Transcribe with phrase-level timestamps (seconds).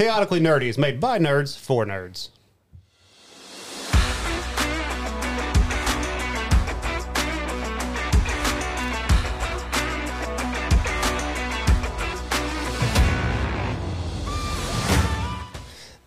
[0.00, 2.30] Chaotically Nerdy is made by nerds for nerds.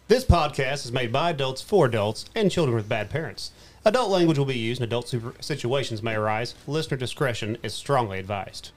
[0.08, 3.52] This podcast is made by adults for adults and children with bad parents.
[3.86, 6.56] Adult language will be used and adult situations may arise.
[6.66, 8.72] Listener discretion is strongly advised.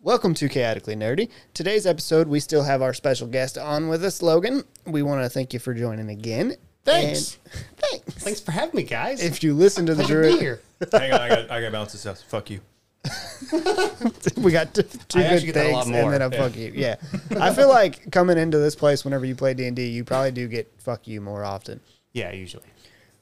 [0.00, 1.28] Welcome to Chaotically Nerdy.
[1.54, 4.62] Today's episode, we still have our special guest on with us, Logan.
[4.86, 6.54] We want to thank you for joining again.
[6.84, 7.38] Thanks.
[7.52, 8.14] And- thanks.
[8.24, 9.22] Thanks for having me, guys.
[9.22, 10.60] If you listen to the Pleasure Druid, here.
[10.92, 12.18] Hang on, I got I got to balance this out.
[12.28, 12.60] Fuck you.
[14.36, 16.10] we got two, two good actually get that a lot things and more.
[16.12, 16.72] then a fuck you.
[16.74, 16.96] Yeah.
[17.40, 20.70] I feel like coming into this place whenever you play D&D, you probably do get
[20.78, 21.80] fuck you more often.
[22.12, 22.64] Yeah, usually.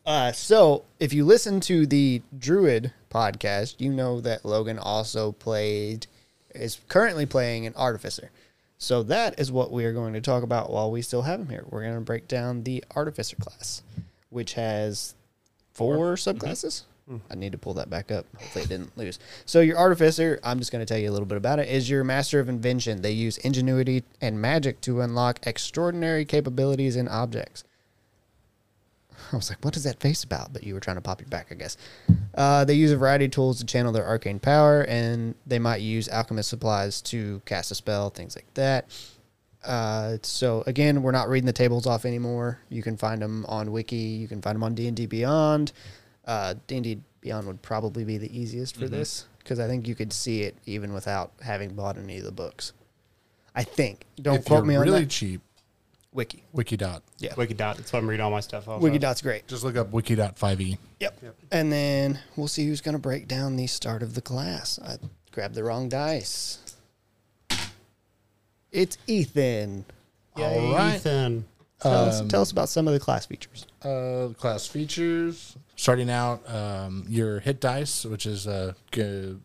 [0.04, 6.06] Uh, so if you listen to the Druid podcast, you know that Logan also played,
[6.56, 8.30] is currently playing an artificer.
[8.78, 11.48] So that is what we are going to talk about while we still have him
[11.48, 11.65] here.
[11.69, 13.82] We're going to break down the artificer class,
[14.29, 15.15] which has
[15.73, 16.30] four mm-hmm.
[16.30, 16.82] subclasses.
[17.10, 17.21] Mm.
[17.30, 18.27] I need to pull that back up.
[18.37, 19.18] Hopefully it didn't lose.
[19.45, 21.88] So your artificer, I'm just going to tell you a little bit about it, is
[21.88, 23.01] your master of invention.
[23.01, 27.65] They use ingenuity and magic to unlock extraordinary capabilities in objects.
[29.32, 30.52] I was like, what is that face about?
[30.52, 31.77] But you were trying to pop your back, I guess.
[32.35, 35.80] Uh, they use a variety of tools to channel their arcane power, and they might
[35.80, 38.87] use alchemist supplies to cast a spell, things like that.
[39.65, 42.60] Uh, so again, we're not reading the tables off anymore.
[42.68, 43.96] You can find them on Wiki.
[43.96, 45.73] You can find them on D and D Beyond.
[46.24, 49.88] Uh, D and D Beyond would probably be the easiest for this because I think
[49.88, 52.73] you could see it even without having bought any of the books.
[53.55, 54.05] I think.
[54.21, 54.96] Don't if quote me on really that.
[54.99, 55.40] Really cheap,
[56.16, 56.42] Wiki.
[56.54, 57.02] Wikidot.
[57.18, 57.34] Yeah.
[57.34, 57.76] Wikidot.
[57.76, 58.82] That's what I'm reading all my stuff off.
[58.82, 58.82] of.
[58.82, 59.46] Wikidot's great.
[59.46, 60.78] Just look up Wikidot5e.
[60.98, 61.20] Yep.
[61.52, 64.78] And then we'll see who's going to break down the start of the class.
[64.82, 64.97] I
[65.31, 66.59] grabbed the wrong dice.
[68.72, 69.84] It's Ethan.
[70.37, 70.97] Yay, All right.
[70.97, 71.44] Ethan.
[71.81, 73.66] Tell, us, tell us about some of the class features.
[73.82, 75.56] Uh, class features.
[75.76, 79.37] Starting out, um, your hit dice, which is uh, g-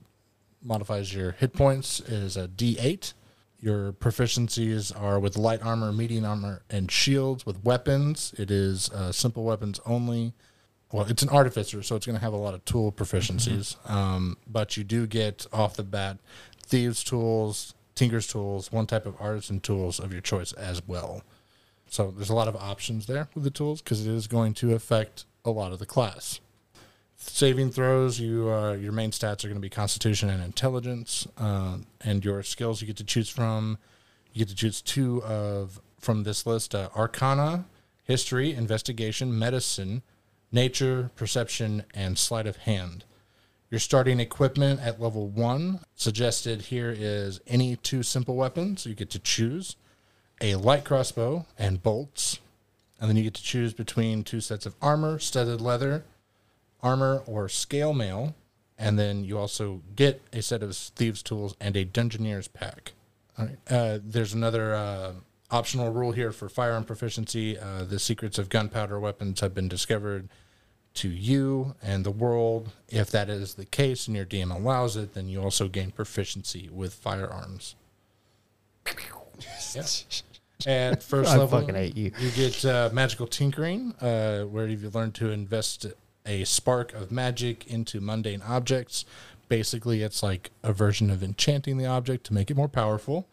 [0.63, 3.13] modifies your hit points, is a D8.
[3.61, 7.45] Your proficiencies are with light armor, medium armor, and shields.
[7.45, 10.33] With weapons, it is uh, simple weapons only.
[10.91, 13.77] Well, it's an artificer, so it's going to have a lot of tool proficiencies.
[13.89, 16.17] Um, but you do get off the bat
[16.65, 21.21] thieves' tools, tinker's tools, one type of artisan tools of your choice as well.
[21.87, 24.73] So there's a lot of options there with the tools because it is going to
[24.73, 26.39] affect a lot of the class.
[27.23, 31.77] Saving throws, you uh, your main stats are going to be Constitution and Intelligence, uh,
[32.01, 33.77] and your skills you get to choose from.
[34.33, 37.65] You get to choose two of from this list: uh, Arcana,
[38.03, 40.01] History, Investigation, Medicine,
[40.51, 43.05] Nature, Perception, and Sleight of Hand.
[43.69, 49.11] Your starting equipment at level one suggested here is any two simple weapons you get
[49.11, 49.75] to choose
[50.41, 52.39] a light crossbow and bolts.
[52.99, 56.03] And then you get to choose between two sets of armor, studded leather,
[56.83, 58.35] armor, or scale mail.
[58.77, 62.93] And then you also get a set of thieves' tools and a dungeoneer's pack.
[63.37, 63.57] All right.
[63.69, 65.11] Uh, there's another uh,
[65.51, 67.57] optional rule here for firearm proficiency.
[67.57, 70.29] Uh, the secrets of gunpowder weapons have been discovered
[70.95, 72.71] to you and the world.
[72.89, 76.69] If that is the case and your DM allows it, then you also gain proficiency
[76.71, 77.75] with firearms.
[79.73, 79.83] Yeah.
[80.67, 82.11] At first I level, fucking hate you.
[82.19, 85.87] You get uh, magical tinkering, uh, where you learn to invest
[86.25, 89.05] a spark of magic into mundane objects.
[89.49, 93.27] Basically, it's like a version of enchanting the object to make it more powerful.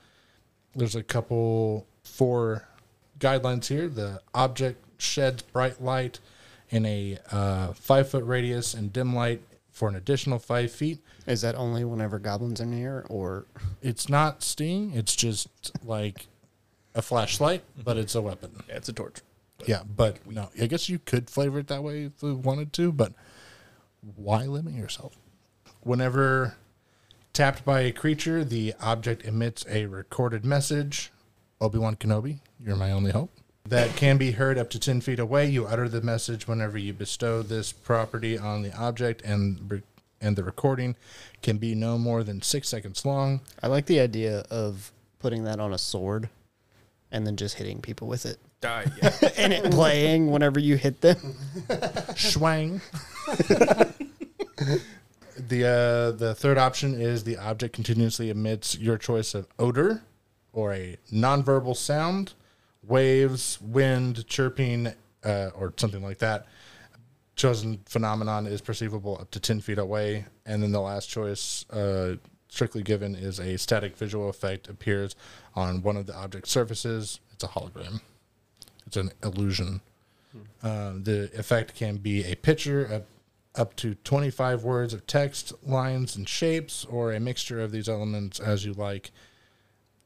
[0.74, 2.68] There's a couple four
[3.18, 3.88] guidelines here.
[3.88, 6.18] The object sheds bright light
[6.70, 10.98] in a uh, five foot radius and dim light for an additional five feet.
[11.26, 13.46] Is that only whenever goblins are near, or
[13.82, 14.92] It's not sting.
[14.94, 15.48] It's just
[15.84, 16.26] like
[16.94, 18.50] a flashlight, but it's a weapon.
[18.68, 19.20] Yeah, it's a torch.
[19.66, 22.92] Yeah, but no, I guess you could flavor it that way if you wanted to,
[22.92, 23.12] but
[24.16, 25.16] why limit yourself?
[25.80, 26.54] Whenever
[27.32, 31.10] tapped by a creature, the object emits a recorded message.
[31.60, 33.30] Obi Wan Kenobi, you're my only hope.
[33.68, 35.46] That can be heard up to 10 feet away.
[35.48, 39.82] You utter the message whenever you bestow this property on the object, and,
[40.20, 40.96] and the recording
[41.42, 43.40] can be no more than six seconds long.
[43.62, 46.30] I like the idea of putting that on a sword,
[47.10, 48.84] and then just hitting people with it, Die.
[49.02, 49.12] Yeah.
[49.36, 51.36] and it playing whenever you hit them.
[52.14, 52.80] Schwang.
[55.36, 60.02] the uh, the third option is the object continuously emits your choice of odor
[60.52, 62.32] or a nonverbal sound,
[62.82, 64.92] waves, wind, chirping,
[65.24, 66.46] uh, or something like that.
[67.36, 72.16] Chosen phenomenon is perceivable up to ten feet away, and then the last choice uh,
[72.48, 75.14] strictly given is a static visual effect appears
[75.54, 77.20] on one of the object's surfaces.
[77.32, 78.00] It's a hologram.
[78.88, 79.82] It's an illusion.
[80.62, 83.04] Uh, the effect can be a picture of
[83.54, 88.40] up to 25 words of text, lines, and shapes, or a mixture of these elements
[88.40, 89.10] as you like.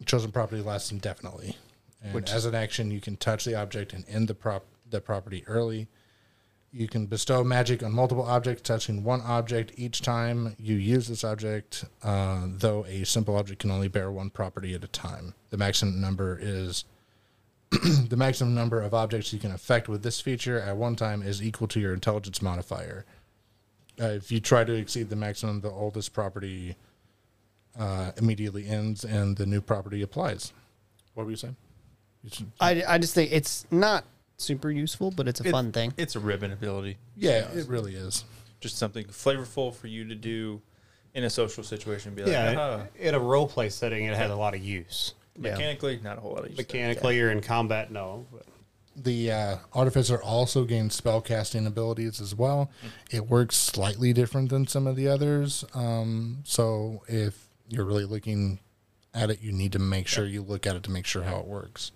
[0.05, 1.57] Chosen property lasts indefinitely.
[2.03, 5.01] And Which- as an action, you can touch the object and end the prop the
[5.01, 5.87] property early.
[6.73, 11.23] You can bestow magic on multiple objects, touching one object each time you use this
[11.23, 15.35] object, uh, though a simple object can only bear one property at a time.
[15.51, 16.85] The maximum number is
[18.09, 21.43] the maximum number of objects you can affect with this feature at one time is
[21.43, 23.05] equal to your intelligence modifier.
[24.01, 26.77] Uh, if you try to exceed the maximum, the oldest property
[27.79, 30.53] uh, immediately ends and the new property applies.
[31.15, 31.57] What were you saying?
[32.23, 34.05] You should- I, I just think it's not
[34.39, 35.95] super useful, but it's a It- fun thing.
[35.97, 36.99] It's a ribbon ability.
[37.17, 38.25] yeah, it really is.
[38.61, 40.61] Just something flavorful for you to do
[41.15, 42.15] in a social situation.
[42.15, 45.15] Be like, Yeah, "Ah." in a role play setting, it has a lot of use.
[45.37, 45.53] Yeah.
[45.53, 46.59] mechanically, not a whole lot of use.
[46.59, 48.27] Mechanically or in combat, no.
[48.33, 48.45] But
[48.95, 52.71] The uh, artificer also gains spellcasting abilities as well.
[53.11, 55.65] It works slightly different than some of the others.
[55.75, 58.59] Um, so if you're really looking
[59.15, 61.39] at it, you need to make sure you look at it to make sure how
[61.39, 61.93] it works.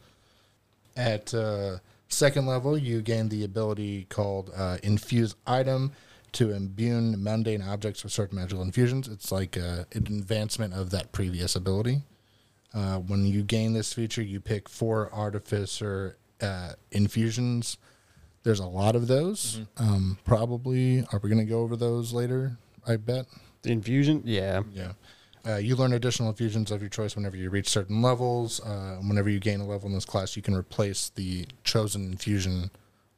[0.97, 1.79] At uh,
[2.09, 5.93] second level, you gain the ability called uh, Infuse Item
[6.33, 9.09] to imbue mundane objects with certain magical infusions.
[9.09, 12.03] It's like uh, an advancement of that previous ability.
[12.75, 17.79] Uh, when you gain this feature, you pick four artificer uh, infusions.
[18.43, 19.61] There's a lot of those.
[19.77, 22.59] Um, probably, are we going to go over those later?
[22.87, 23.27] I bet.
[23.63, 24.63] The infusion, yeah.
[24.73, 24.93] Yeah.
[25.47, 28.61] Uh, you learn additional infusions of your choice whenever you reach certain levels.
[28.61, 32.71] Uh, whenever you gain a level in this class, you can replace the chosen infusion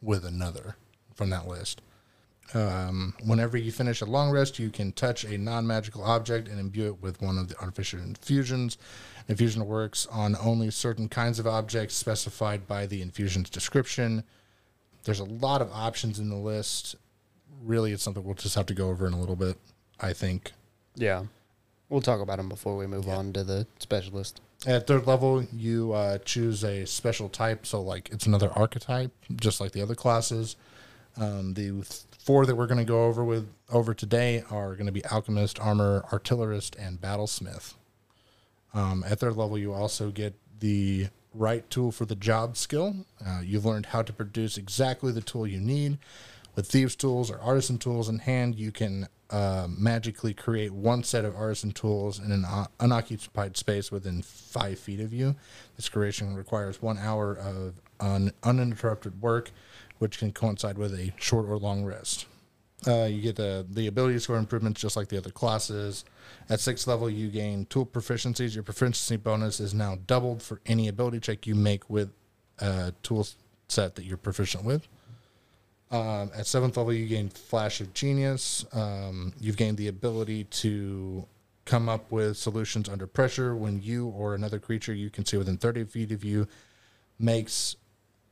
[0.02, 0.76] with another
[1.14, 1.80] from that list.
[2.54, 6.58] Um, whenever you finish a long rest, you can touch a non magical object and
[6.58, 8.78] imbue it with one of the artificial infusions.
[9.28, 14.24] Infusion works on only certain kinds of objects specified by the infusion's description.
[15.04, 16.96] There's a lot of options in the list.
[17.62, 19.58] Really, it's something we'll just have to go over in a little bit,
[20.00, 20.52] I think.
[20.94, 21.24] Yeah.
[21.90, 24.40] We'll talk about them before we move on to the specialist.
[24.66, 27.66] At third level, you uh, choose a special type.
[27.66, 30.56] So, like, it's another archetype, just like the other classes.
[31.16, 34.86] Um, the th- four that we're going to go over with over today are going
[34.86, 37.74] to be alchemist, armor, artillerist, and battlesmith.
[38.74, 43.06] Um, at their level, you also get the right tool for the job skill.
[43.24, 45.98] Uh, you've learned how to produce exactly the tool you need.
[46.54, 51.24] With thieves' tools or artisan tools in hand, you can uh, magically create one set
[51.24, 55.36] of artisan tools in an uh, unoccupied space within five feet of you.
[55.76, 59.50] This creation requires one hour of un- uninterrupted work,
[59.98, 62.26] which can coincide with a short or long rest.
[62.86, 66.04] Uh, you get the, the ability score improvements just like the other classes.
[66.48, 68.54] At sixth level, you gain tool proficiencies.
[68.54, 72.10] Your proficiency bonus is now doubled for any ability check you make with
[72.60, 73.26] a tool
[73.68, 74.86] set that you're proficient with.
[75.90, 78.64] Um, at seventh level, you gain Flash of Genius.
[78.72, 81.26] Um, you've gained the ability to
[81.64, 85.58] come up with solutions under pressure when you or another creature you can see within
[85.58, 86.46] 30 feet of you
[87.18, 87.76] makes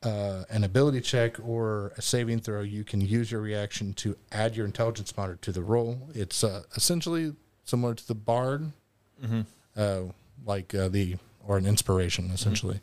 [0.03, 2.61] uh, an ability check or a saving throw.
[2.63, 6.09] You can use your reaction to add your intelligence modifier to the roll.
[6.15, 7.33] It's uh, essentially
[7.65, 8.73] similar to the Bard,
[9.77, 10.01] uh,
[10.45, 11.17] like uh, the
[11.47, 12.81] or an inspiration essentially.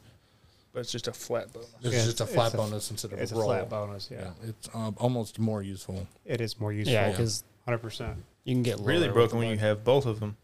[0.73, 1.69] but it's just a flat bonus.
[1.83, 4.09] It's Yeah, just a it's flat a- bonus instead of it's a a flat bonus.
[4.11, 6.07] Yeah, Yeah, it's um, almost more useful.
[6.25, 6.93] it is more useful.
[6.93, 8.17] Yeah, because hundred percent.
[8.43, 10.35] you can get Really broken when you have both of them.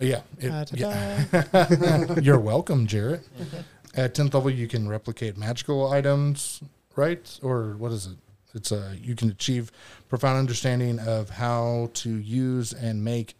[0.00, 2.14] Yeah, it- yeah.
[2.22, 3.22] You're welcome, Jarrett.
[3.98, 6.62] At tenth level, you can replicate magical items,
[6.94, 7.38] right?
[7.42, 8.16] Or what is it?
[8.54, 9.72] It's a you can achieve
[10.08, 13.34] profound understanding of how to use and make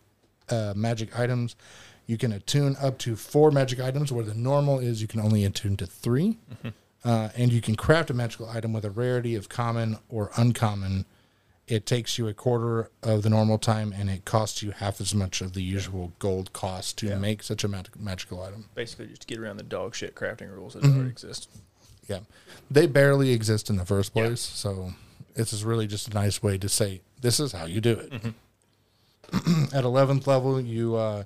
[0.48, 1.54] uh, magic items.
[2.06, 5.44] You can attune up to four magic items, where the normal is you can only
[5.44, 6.36] attune to 3
[7.04, 11.04] Uh, and you can craft a magical item with a rarity of common or uncommon.
[11.68, 15.14] It takes you a quarter of the normal time, and it costs you half as
[15.14, 17.18] much of the usual gold cost to Yeah.
[17.18, 18.70] make such a mag- magical item.
[18.74, 20.94] Basically, just to get around the dog shit crafting rules that Mm-hmm.
[20.96, 21.48] already exist.
[22.08, 22.20] Yeah,
[22.70, 24.28] they barely exist in the first Yeah.
[24.28, 24.94] place, so
[25.34, 28.12] this is really just a nice way to say this is how you do it.
[29.74, 31.24] At eleventh level, you uh,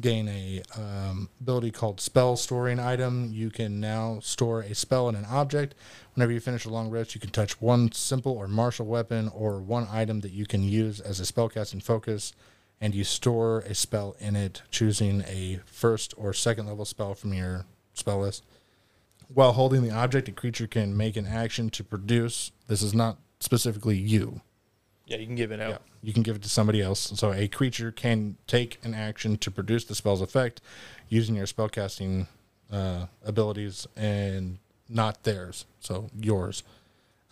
[0.00, 3.30] gain a um, ability called spell storing item.
[3.32, 5.74] You can now store a spell in an object.
[6.14, 9.60] Whenever you finish a long rest, you can touch one simple or martial weapon or
[9.60, 12.32] one item that you can use as a spellcasting focus,
[12.80, 17.32] and you store a spell in it, choosing a first or second level spell from
[17.32, 18.44] your spell list.
[19.28, 22.52] While holding the object, a creature can make an action to produce.
[22.66, 24.40] This is not specifically you.
[25.12, 25.70] Yeah, you can give it out.
[25.70, 27.12] Yeah, you can give it to somebody else.
[27.16, 30.62] So a creature can take an action to produce the spell's effect
[31.08, 32.28] using your spellcasting
[32.72, 35.66] uh, abilities and not theirs.
[35.80, 36.62] So yours.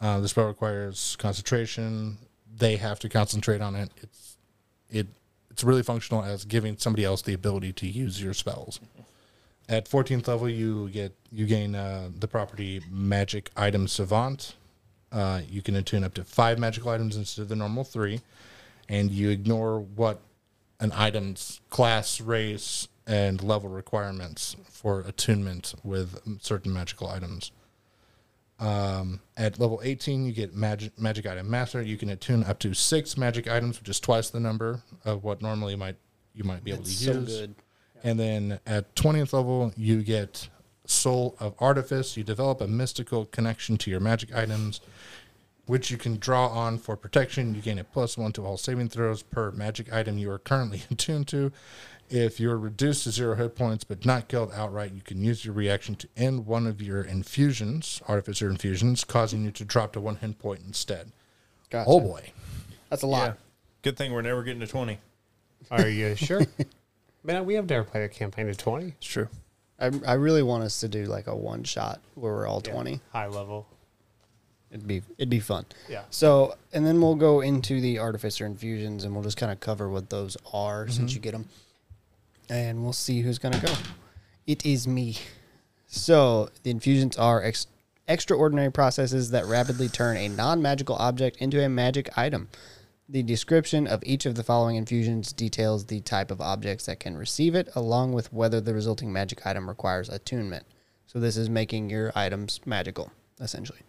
[0.00, 2.18] Uh, the spell requires concentration.
[2.54, 3.90] They have to concentrate on it.
[3.96, 4.36] It's
[4.90, 5.06] it
[5.50, 8.80] it's really functional as giving somebody else the ability to use your spells.
[9.68, 14.54] At 14th level, you get you gain uh, the property Magic Item Savant.
[15.12, 18.20] Uh, you can attune up to five magical items instead of the normal three,
[18.88, 20.20] and you ignore what
[20.78, 27.50] an item's class, race, and level requirements for attunement with certain magical items.
[28.60, 31.80] Um, at level 18, you get magic, magic item master.
[31.80, 35.40] You can attune up to six magic items, which is twice the number of what
[35.40, 35.96] normally might
[36.34, 37.40] you might be able to so use.
[37.40, 37.54] good.
[38.04, 40.48] And then at 20th level, you get
[40.90, 42.16] Soul of Artifice.
[42.16, 44.80] You develop a mystical connection to your magic items,
[45.66, 47.54] which you can draw on for protection.
[47.54, 50.82] You gain a plus one to all saving throws per magic item you are currently
[50.90, 51.52] attuned to.
[52.08, 55.54] If you're reduced to zero hit points but not killed outright, you can use your
[55.54, 60.16] reaction to end one of your infusions, Artificer infusions, causing you to drop to one
[60.16, 61.12] hit point instead.
[61.70, 61.88] Gotcha.
[61.88, 62.32] Oh boy.
[62.88, 63.28] That's a lot.
[63.28, 63.34] Yeah.
[63.82, 64.98] Good thing we're never getting to 20.
[65.70, 66.42] Are you sure?
[67.22, 68.86] Man, we have never played a campaign to 20.
[68.86, 69.28] It's true.
[69.80, 73.00] I, I really want us to do like a one shot where we're all 20.
[73.12, 73.66] High level.
[74.70, 75.66] It'd be it'd be fun.
[75.88, 76.02] Yeah.
[76.10, 79.88] So, and then we'll go into the artificer infusions and we'll just kind of cover
[79.88, 81.16] what those are since mm-hmm.
[81.16, 81.48] you get them.
[82.48, 83.72] And we'll see who's going to go.
[84.46, 85.16] It is me.
[85.86, 87.66] So, the infusions are ex-
[88.06, 92.48] extraordinary processes that rapidly turn a non magical object into a magic item.
[93.12, 97.16] The description of each of the following infusions details the type of objects that can
[97.16, 100.64] receive it, along with whether the resulting magic item requires attunement.
[101.06, 103.80] So, this is making your items magical, essentially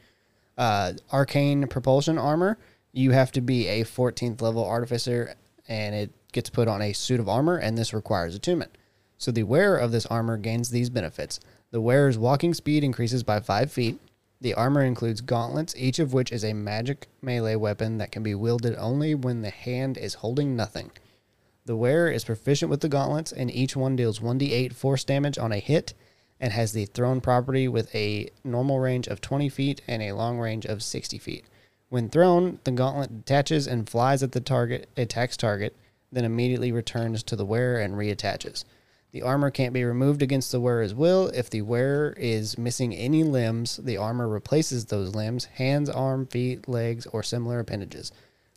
[0.58, 2.58] uh, arcane propulsion armor.
[2.94, 5.36] You have to be a 14th level artificer,
[5.68, 8.78] and it gets put on a suit of armor, and this requires attunement.
[9.18, 11.40] So the wearer of this armor gains these benefits.
[11.72, 14.00] The wearer's walking speed increases by five feet.
[14.42, 18.34] The armor includes gauntlets, each of which is a magic melee weapon that can be
[18.34, 20.92] wielded only when the hand is holding nothing.
[21.66, 25.52] The wearer is proficient with the gauntlets, and each one deals 1d8 force damage on
[25.52, 25.94] a hit
[26.40, 30.40] and has the thrown property with a normal range of 20 feet and a long
[30.40, 31.46] range of 60 feet.
[31.90, 35.76] When thrown, the gauntlet detaches and flies at the target, attacks target,
[36.12, 38.66] then immediately returns to the wearer and reattaches.
[39.12, 41.28] The armor can't be removed against the wearer's will.
[41.28, 46.70] If the wearer is missing any limbs, the armor replaces those limbs hands, arm, feet,
[46.70, 48.12] legs, or similar appendages.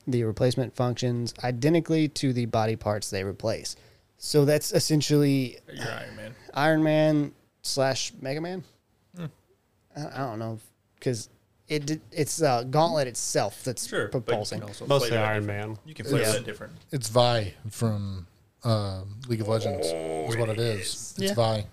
[0.06, 3.74] The replacement functions identically to the body parts they replace.
[4.18, 6.34] So that's essentially You're Iron Man.
[6.54, 7.32] Iron Man
[7.62, 8.62] slash Mega Man.
[9.18, 9.28] I,
[9.96, 10.58] I don't know
[10.98, 11.28] because
[11.68, 14.08] it did- it's uh, Gauntlet itself that's Sure.
[14.08, 14.60] but you propulsing.
[14.60, 15.68] can also Mostly flavor that Iron different.
[15.70, 15.78] Man.
[15.84, 16.32] You can play Yeah.
[16.32, 16.72] that different.
[16.92, 18.26] It's Vi from
[18.64, 19.86] uh, League of Legends.
[19.86, 21.14] is what it is.
[21.16, 21.34] It's Yeah.
[21.34, 21.66] Vi.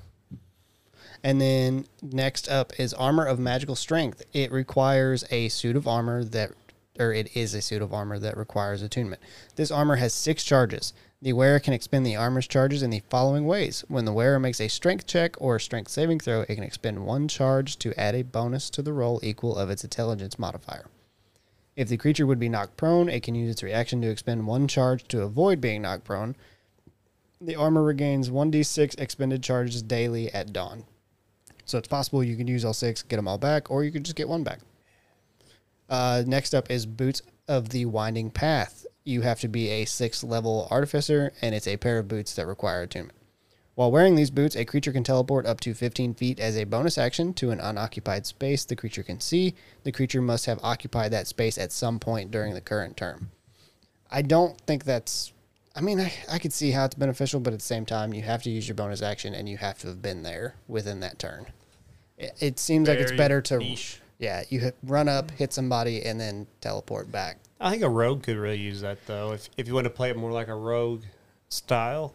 [1.23, 4.23] And then next up is Armor of Magical Strength.
[4.33, 6.51] It requires a suit of armor that,
[6.99, 9.21] or it is a suit of armor that requires attunement.
[9.55, 10.93] This armor has six charges.
[11.21, 13.85] The wearer can expend the armor's charges in the following ways.
[13.87, 17.05] When the wearer makes a strength check or a strength saving throw, it can expend
[17.05, 20.87] one charge to add a bonus to the roll equal of its intelligence modifier.
[21.75, 24.67] If the creature would be knocked prone, it can use its reaction to expend one
[24.67, 26.35] charge to avoid being knocked prone.
[27.41, 30.85] The armor regains 1d6 expended charges daily at dawn.
[31.65, 34.05] So it's possible you could use all six, get them all back, or you could
[34.05, 34.59] just get one back.
[35.89, 38.85] Uh, next up is Boots of the Winding Path.
[39.03, 42.45] You have to be a sixth level artificer, and it's a pair of boots that
[42.45, 43.17] require attunement.
[43.75, 46.97] While wearing these boots, a creature can teleport up to 15 feet as a bonus
[46.97, 49.55] action to an unoccupied space the creature can see.
[49.83, 53.31] The creature must have occupied that space at some point during the current term.
[54.11, 55.30] I don't think that's.
[55.75, 58.21] I mean, I, I could see how it's beneficial, but at the same time, you
[58.23, 61.17] have to use your bonus action and you have to have been there within that
[61.17, 61.45] turn.
[62.17, 63.57] It, it seems like it's better to.
[63.57, 63.99] niche.
[64.19, 67.37] Yeah, you hit, run up, hit somebody, and then teleport back.
[67.59, 69.31] I think a rogue could really use that though.
[69.31, 71.03] If if you want to play it more like a rogue
[71.49, 72.13] style,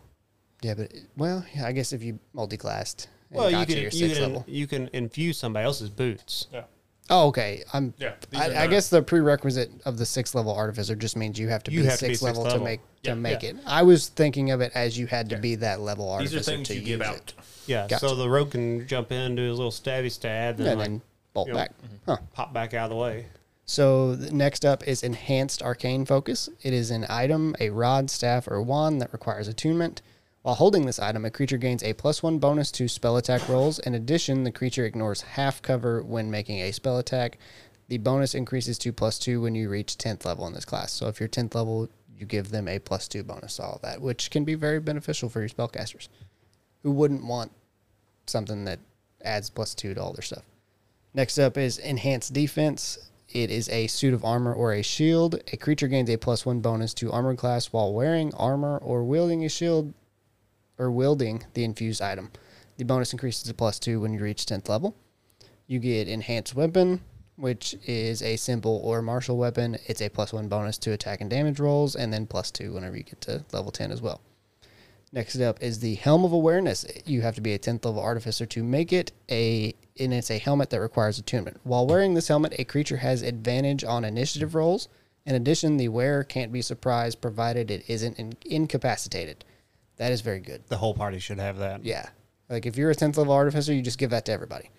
[0.63, 3.83] Yeah, but well, yeah, I guess if you multi-classed and well, you got can to
[3.83, 4.45] your you can level.
[4.47, 6.47] you can infuse somebody else's boots.
[6.53, 6.65] Yeah.
[7.09, 7.63] Oh, okay.
[7.73, 7.95] I'm.
[7.99, 11.17] Yeah, these I, are I not- guess the prerequisite of the sixth level artificer just
[11.17, 12.65] means you have to You be have to be sixth sixth level, to level.
[12.65, 13.51] make Yeah, to make yeah.
[13.51, 13.57] it.
[13.67, 15.41] I was thinking of it as you had to Yeah.
[15.41, 17.35] be that level These artificer are things to you use give it.
[17.67, 18.09] Yeah, Gotcha.
[18.09, 21.03] so the rogue can jump in, do his little stabby stab, then and like then
[21.33, 21.73] bolt you know, back.
[21.79, 22.11] Mm-hmm.
[22.11, 22.17] Huh.
[22.33, 23.27] pop back out of the way.
[23.67, 26.49] So the next up is enhanced arcane focus.
[26.63, 30.03] It is an item, a rod, staff, or wand that requires attunement.
[30.47, 33.81] While holding this item, a creature gains a plus one bonus to spell attack rolls.
[33.81, 37.39] In addition, the creature ignores half cover when making a spell attack.
[37.89, 40.93] The bonus increases to plus two when you reach 10th level in this class.
[40.93, 44.01] So if you're 10th level, you give them a plus two bonus to all that,
[44.01, 46.07] which can be very beneficial for your spellcasters
[46.85, 47.51] who wouldn't want
[48.29, 48.79] something that
[49.25, 50.45] adds plus two to all their stuff.
[51.13, 53.11] Next up is enhanced defense.
[53.31, 55.43] It is a suit of armor or a shield.
[55.53, 59.45] A creature gains a plus one bonus to armor class while wearing armor or wielding
[59.45, 59.93] a shield
[60.79, 62.31] or wielding the infused item.
[62.77, 64.95] The bonus increases to plus two when you reach 10th level.
[65.67, 67.01] You get enhanced weapon,
[67.37, 69.79] which is a simple or martial weapon.
[69.87, 72.97] It's a plus one bonus to attack and damage rolls, and then plus two whenever
[72.97, 74.21] you get to level 10 as well.
[75.13, 76.85] Next up is the Helm of Awareness.
[77.07, 80.39] You have to be a 10th level artificer to make it a and it's a
[80.39, 81.59] helmet that requires attunement.
[81.65, 84.89] While wearing this helmet, a creature has advantage on initiative rolls.
[85.25, 89.45] In addition, the wearer can't be surprised provided it isn't in- incapacitated.
[89.97, 90.63] That is very good.
[90.69, 91.85] The whole party should have that.
[91.85, 92.09] Yeah.
[92.49, 94.71] Like if you're a 10th level artificer, you just give that to everybody.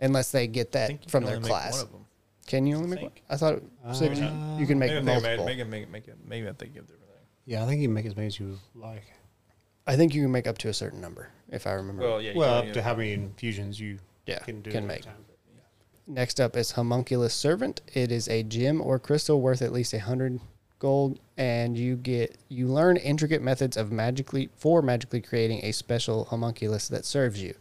[0.00, 1.72] Unless they get I that think you from can their only make class.
[1.74, 2.06] one of them.
[2.46, 3.12] Can you only make one?
[3.30, 5.44] I thought it said Uh, you can make Maybe I think I made- multiple.
[5.46, 7.20] Make it, make it, make it, maybe I think of different thing.
[7.46, 9.04] Yeah, I think you can make as many as you like.
[9.86, 12.02] I think you can make up to a certain number, if I remember.
[12.02, 12.32] Well, yeah.
[12.32, 14.86] you Well, can- up to how many infusions you Yeah, can do can at a
[14.88, 15.02] make.
[15.02, 15.24] time.
[16.08, 17.80] Next up is Homunculus Servant.
[17.92, 20.38] It is a gem or crystal worth at least a hundred
[20.78, 26.24] gold, and you get you learn intricate methods of magically for magically creating a special
[26.26, 27.54] homunculus that serves you.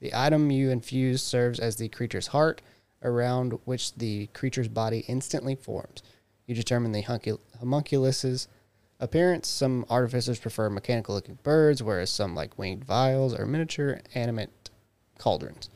[0.00, 2.62] The item you infuse serves as the creature's heart,
[3.02, 6.02] around which the creature's body instantly forms.
[6.46, 8.48] You determine the huncul- homunculus's
[8.98, 9.46] appearance.
[9.48, 14.50] Some artificers prefer mechanical looking birds, whereas some like winged vials or miniature animate
[15.18, 15.68] cauldrons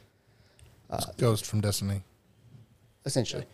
[0.91, 2.03] uh, Ghost from Destiny.
[3.05, 3.45] essentially.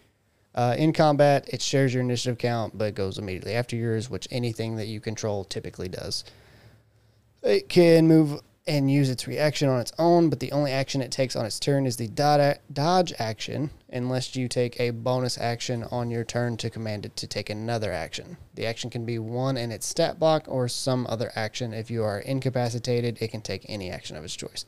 [0.55, 4.77] Uh, in combat, it shares your initiative count, but goes immediately after yours, which anything
[4.77, 6.25] that you control typically does.
[7.43, 11.11] It can move and use its reaction on its own, but the only action it
[11.11, 16.11] takes on its turn is the dodge action, unless you take a bonus action on
[16.11, 18.37] your turn to command it to take another action.
[18.55, 21.73] The action can be one in its stat block or some other action.
[21.73, 24.67] If you are incapacitated, it can take any action of its choice.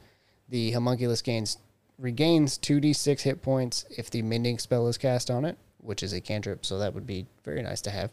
[0.48, 1.58] The homunculus gains
[1.98, 6.20] regains 2d6 hit points if the mending spell is cast on it, which is a
[6.20, 8.10] cantrip, so that would be very nice to have.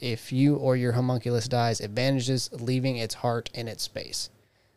[0.00, 4.30] If you or your homunculus dies, it vanishes, leaving its heart in its space.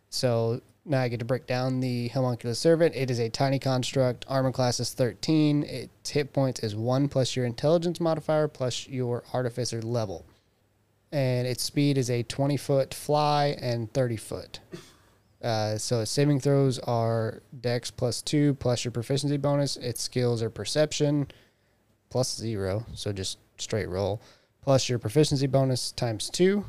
[0.10, 2.96] So now I get to break down the homunculus servant.
[2.96, 4.26] It is a tiny construct.
[4.28, 5.64] Armor class is 13.
[5.64, 10.26] Its hit points is 1 plus your intelligence modifier plus your artificer level.
[11.12, 14.60] And its speed is a 20 foot fly and 30 foot.
[15.42, 19.78] Uh, so its saving throws are dex plus 2 plus your proficiency bonus.
[19.78, 21.28] Its skills are perception
[22.10, 22.86] plus 0.
[22.94, 24.22] So just straight roll.
[24.62, 26.66] Plus your proficiency bonus times 2.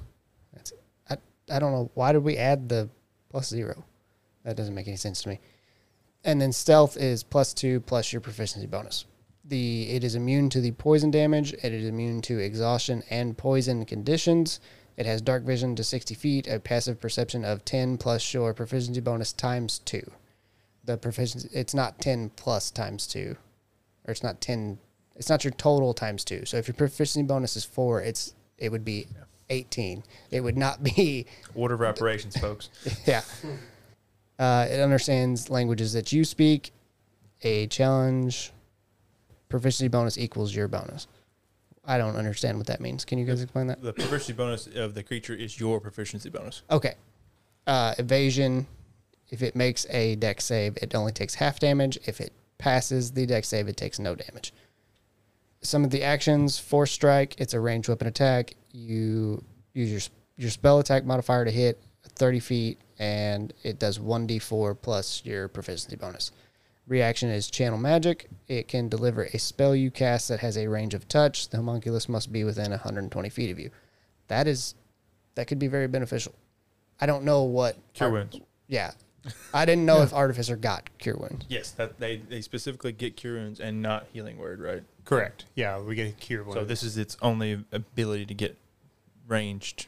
[0.53, 0.73] That's
[1.09, 1.17] I,
[1.51, 1.91] I don't know.
[1.95, 2.89] Why did we add the
[3.29, 3.85] plus 0?
[4.45, 5.41] That doesn't make any sense to me.
[6.25, 9.07] And then stealth is plus 2 plus your proficiency bonus.
[9.45, 11.53] The it is immune to the poison damage.
[11.55, 14.61] It is immune to exhaustion and poison conditions.
[14.97, 19.01] It has dark vision to 60 feet, a passive perception of 10 plus your proficiency
[19.01, 20.03] bonus times 2.
[20.85, 23.37] The proficiency it's not 10 plus times 2
[24.05, 24.79] or it's not 10
[25.21, 26.47] it's not your total times 2.
[26.47, 29.07] So if your proficiency bonus is 4, it's it would be
[29.51, 30.03] 18.
[30.31, 32.71] It would not be Order of operations, folks.
[33.07, 33.21] yeah.
[34.39, 36.73] Uh, it understands languages that you speak.
[37.43, 38.51] A challenge
[39.51, 41.07] proficiency bonus equals your bonus.
[41.85, 43.05] I don't understand what that means.
[43.05, 43.83] Can you guys explain that?
[43.83, 46.63] The proficiency bonus of the creature is your proficiency bonus.
[46.71, 46.95] Okay.
[47.67, 48.67] Uh, evasion.
[49.29, 51.99] If it makes a Dex save, it only takes half damage.
[52.07, 54.55] If it passes the Dex save, it takes no damage.
[55.63, 57.41] Some of the actions: force strike.
[57.41, 58.55] It's a ranged weapon attack.
[58.73, 59.45] You
[59.75, 60.01] use your
[60.37, 65.97] your spell attack modifier to hit 30 feet, and it does 1d4 plus your proficiency
[65.97, 66.33] bonus.
[66.87, 68.29] Reaction is channel magic.
[68.49, 71.51] It can deliver a spell you cast that has a range of touch.
[71.51, 73.71] The homunculus must be within 120 feet of you.
[74.29, 74.75] That is,
[75.35, 76.35] that could be very beneficial.
[77.01, 78.41] I don't know what Cure wounds.
[78.67, 78.93] Yeah,
[79.53, 81.47] I didn't know if artificer got cure wounds.
[81.49, 84.83] Yes, that they, they specifically get cure wounds and not healing word, right?
[85.05, 85.45] Correct.
[85.55, 86.45] Yeah, we get a cure.
[86.53, 88.57] So this is its only ability to get
[89.27, 89.87] ranged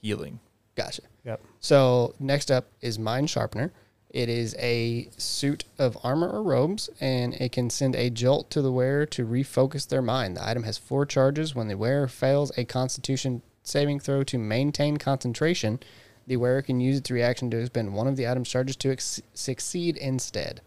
[0.00, 0.40] healing.
[0.76, 1.02] Gotcha.
[1.24, 1.40] Yep.
[1.60, 3.72] So next up is Mind Sharpener.
[4.10, 8.62] It is a suit of armor or robes, and it can send a jolt to
[8.62, 10.36] the wearer to refocus their mind.
[10.36, 11.54] The item has four charges.
[11.54, 15.80] When the wearer fails a Constitution saving throw to maintain concentration,
[16.28, 19.20] the wearer can use its reaction to expend one of the item's charges to ex-
[19.34, 20.60] succeed instead.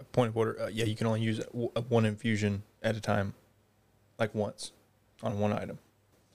[0.00, 0.60] A point of order.
[0.60, 3.32] Uh, yeah, you can only use w- uh, one infusion at a time,
[4.18, 4.72] like once,
[5.22, 5.78] on one item.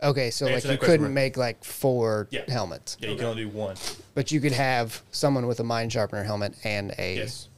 [0.01, 1.13] Okay, so To like answer you question, couldn't right.
[1.13, 2.43] make like four Yeah.
[2.47, 3.75] helmets, Yeah, you can only do one.
[4.13, 7.49] but you could have someone with a Mind Sharpener helmet and a Yes.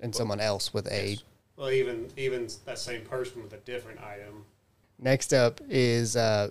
[0.00, 1.18] and someone else with a
[1.56, 4.44] Well, even even that same person with a different item.
[4.98, 6.50] Next up is uh,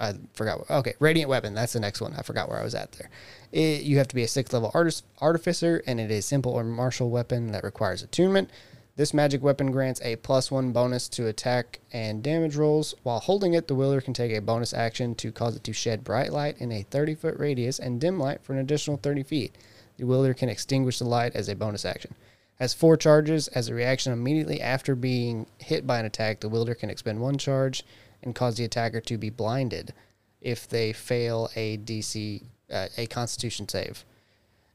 [0.00, 0.58] I forgot.
[0.58, 1.54] What, okay, radiant weapon.
[1.54, 2.14] That's the next one.
[2.14, 3.10] I forgot where I was at there.
[3.52, 6.64] It, you have to be a sixth level artist, artificer, and it is simple or
[6.64, 8.50] martial weapon that requires attunement.
[8.96, 12.94] This magic weapon grants a plus one bonus to attack and damage rolls.
[13.02, 16.04] While holding it, the wielder can take a bonus action to cause it to shed
[16.04, 19.54] bright light in a 30 foot radius and dim light for an additional 30 feet.
[19.96, 22.14] The wielder can extinguish the light as a bonus action.
[22.56, 23.48] Has four charges.
[23.48, 27.38] As a reaction immediately after being hit by an attack, the wielder can expend one
[27.38, 27.84] charge
[28.22, 29.92] and cause the attacker to be blinded
[30.40, 34.04] if they fail a DC, uh, a Constitution save.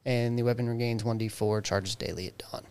[0.05, 2.63] And the weapon regains 1d4 charges daily at dawn.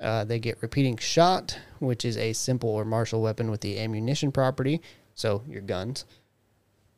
[0.00, 4.32] Uh, they get repeating shot, which is a simple or martial weapon with the ammunition
[4.32, 4.80] property.
[5.14, 6.04] So your guns,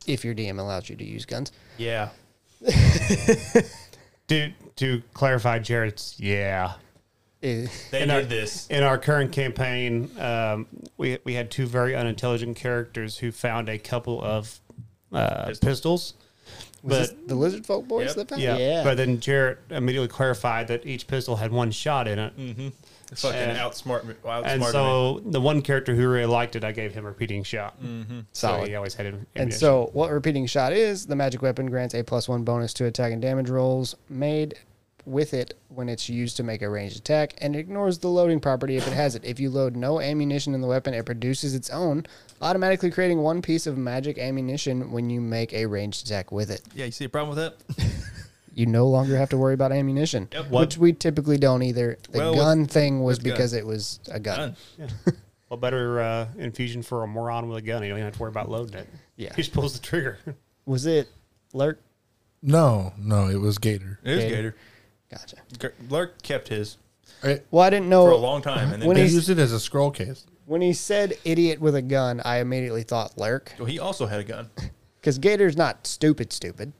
[0.07, 1.51] if your DM allows you to use guns.
[1.77, 2.09] Yeah.
[4.31, 6.75] To to clarify, Jarrett's yeah.
[7.43, 8.67] Eh, They In did our- this.
[8.67, 13.77] In our current campaign, um, we we had two very unintelligent characters who found a
[13.77, 14.59] couple of
[15.11, 15.59] uh, Pistols.
[15.59, 16.13] pistols.
[16.83, 18.15] Was But this the Lizard Folk boys Yep.
[18.15, 18.83] that found yeah, yeah.
[18.83, 22.37] but then Jarrett immediately clarified that each pistol had one shot in it.
[22.37, 22.67] Mm-hmm.
[23.13, 24.15] Fucking And- outsmart me.
[24.25, 24.67] Outsmarted And me.
[24.67, 27.79] so the one character who really liked it, I gave him a repeating shot.
[27.83, 28.19] Mm-hmm.
[28.31, 28.69] So Solid.
[28.69, 29.15] he always had it.
[29.35, 32.85] And so, what repeating shot is, the magic weapon grants a plus one bonus to
[32.85, 34.55] attack and damage rolls made
[35.05, 38.77] with it when it's used to make a ranged attack, and ignores the loading property
[38.77, 39.23] if it has it.
[39.25, 42.05] If you load no ammunition in the weapon, it produces its own,
[42.41, 46.61] automatically creating one piece of magic ammunition when you make a ranged attack with it.
[46.75, 47.87] Yeah, you see a problem with that?
[48.53, 50.49] You no longer have to worry about ammunition, Yep.
[50.51, 51.97] which we typically don't either.
[52.11, 53.33] The Well, with- gun thing was with gun.
[53.33, 54.57] because it was a gun.
[54.77, 54.87] Done.
[55.49, 57.81] Well, better uh, infusion for a moron with a gun.
[57.81, 58.89] You don't even have to worry about loading it.
[59.15, 59.29] Yeah.
[59.37, 60.17] He just pulls the trigger.
[60.65, 61.07] Was it
[61.53, 61.81] Lurk?
[62.43, 63.99] No, no, it was Gator.
[64.03, 64.35] It is Gator.
[64.35, 64.55] Gator.
[65.11, 65.35] Gotcha.
[65.59, 66.77] G- Lurk kept his
[67.51, 69.37] Well, I didn't know for a long time, and then When They he's- used it
[69.39, 70.25] as a scroll case.
[70.45, 72.21] when he said idiot with a gun.
[72.25, 73.53] I immediately thought Lurk.
[73.59, 74.49] well, he also had a gun.
[75.01, 76.73] Because Gator's not stupid, stupid.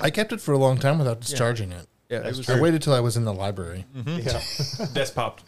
[0.00, 1.86] I kept it for a long time without discharging it.
[2.08, 3.84] Yeah, it was I waited till I was in the library.
[4.06, 4.22] Yeah.
[4.92, 5.44] desk popped.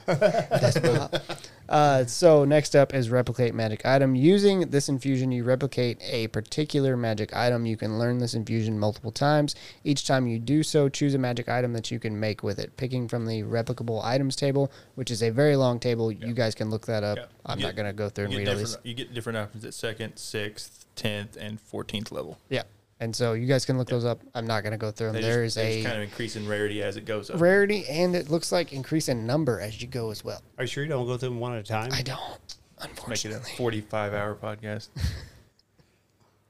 [1.68, 4.14] Uh, so next up is replicate magic item.
[4.14, 7.66] Using this infusion, you replicate a particular magic item.
[7.66, 9.54] You can learn this infusion multiple times.
[9.84, 12.76] Each time you do so, choose a magic item that you can make with it.
[12.76, 16.10] Picking from the replicable items table, which is a very long table.
[16.10, 17.18] You guys can look that up.
[17.18, 17.24] Yeah.
[17.44, 18.70] I'm get- not going to go through and read get, all these.
[18.70, 22.38] different, you get different options at second, sixth, tenth, and fourteenth level.
[22.48, 22.62] Yeah.
[23.00, 24.20] And so you guys can look those up.
[24.34, 25.16] I'm not going to go through them.
[25.16, 27.40] They There just, is a just kind of increase in rarity as it goes up.
[27.40, 30.42] rarity, and it looks like increase in number as you go as well.
[30.58, 31.90] Are you sure you don't go through them one at a time?
[31.92, 33.52] I don't, Make it a unfortunately.
[33.56, 34.88] forty-five hour podcast.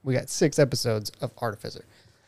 [0.03, 1.83] We got six episodes of Artificer.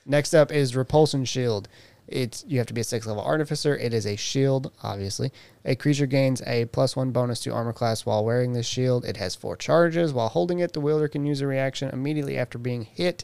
[0.06, 1.70] Next up is Repulsion Shield.
[2.08, 3.78] It's you have to be a six level artificer.
[3.78, 5.32] It is a shield, obviously.
[5.64, 9.06] A creature gains a plus one bonus to armor class while wearing this shield.
[9.06, 10.12] It has four charges.
[10.12, 13.24] While holding it, the wielder can use a reaction immediately after being hit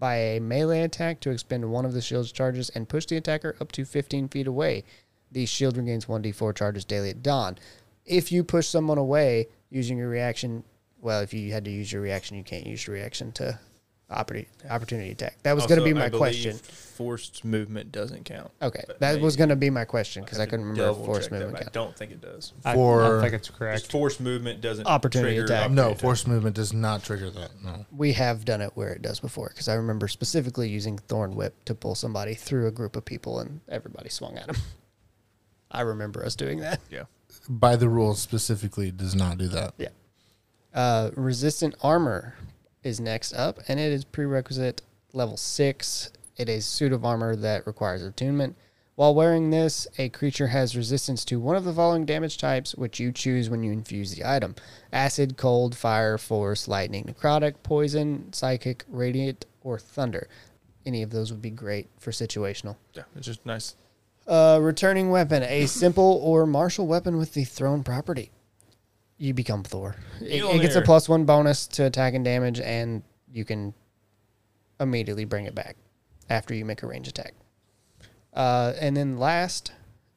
[0.00, 3.54] by a melee attack to expend one of the shield's charges and push the attacker
[3.60, 4.82] up to 15 feet away.
[5.30, 7.58] The shield regains 1d4 charges daily at dawn.
[8.04, 10.64] If you push someone away using your reaction,
[11.00, 13.60] well, if you had to use your reaction, you can't use your reaction to
[14.10, 15.36] opportunity, opportunity attack.
[15.42, 16.56] That was going to be my believe question.
[16.56, 18.50] Forced movement doesn't count.
[18.60, 20.82] Okay, but that may- was going to be my question because I, have couldn't remember
[20.90, 21.52] if double force check that, movement.
[21.52, 21.72] but I counted.
[21.72, 22.52] don't think it does.
[22.64, 23.90] I, I For- think it's Just correct.
[23.90, 25.70] forced movement doesn't Opportunity trigger attack.
[25.70, 26.02] No, opportunity attack.
[26.02, 27.50] force movement does not trigger that.
[27.64, 27.86] No.
[27.96, 31.64] We have done it where it does before because I remember specifically using Thorn Whip
[31.64, 34.56] to pull somebody through a group of people and everybody swung at him.
[35.70, 36.80] I remember us doing that.
[36.90, 37.04] Yeah.
[37.48, 39.72] By the rules specifically, it does not do that.
[39.78, 39.88] Yeah.
[40.74, 42.34] Uh, resistant armor
[42.82, 46.10] is next up, and it is prerequisite level six.
[46.36, 48.56] It is suit of armor that requires attunement.
[48.96, 53.00] While wearing this, a creature has resistance to one of the following damage types, which
[53.00, 54.54] you choose when you infuse the item
[54.92, 60.28] acid, cold, fire, force, lightning, necrotic, poison, psychic, radiant, or thunder.
[60.84, 62.76] Any of those would be great for situational.
[62.94, 63.04] Yeah.
[63.16, 63.74] It's just nice.
[64.26, 68.30] Uh, returning weapon, a simple or martial weapon with the thrown property.
[69.20, 69.96] You become Thor.
[70.22, 73.74] It, it gets a plus one bonus to attack and damage, and you can
[74.80, 75.76] immediately bring it back
[76.30, 77.34] after you make a range attack.
[78.32, 79.72] Uh, and then last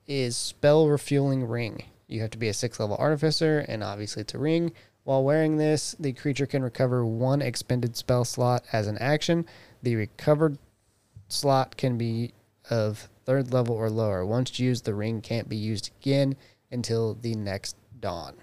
[0.08, 1.84] is spell refueling ring.
[2.08, 4.72] You have to be a six level artificer, and obviously it's a ring.
[5.04, 9.46] While wearing this, the creature can recover one expended spell slot as an action.
[9.82, 10.58] The recovered
[11.28, 12.32] slot can be
[12.70, 14.26] of third level or lower.
[14.26, 16.38] Once used, the ring can't be used again
[16.72, 18.36] until the next dawn.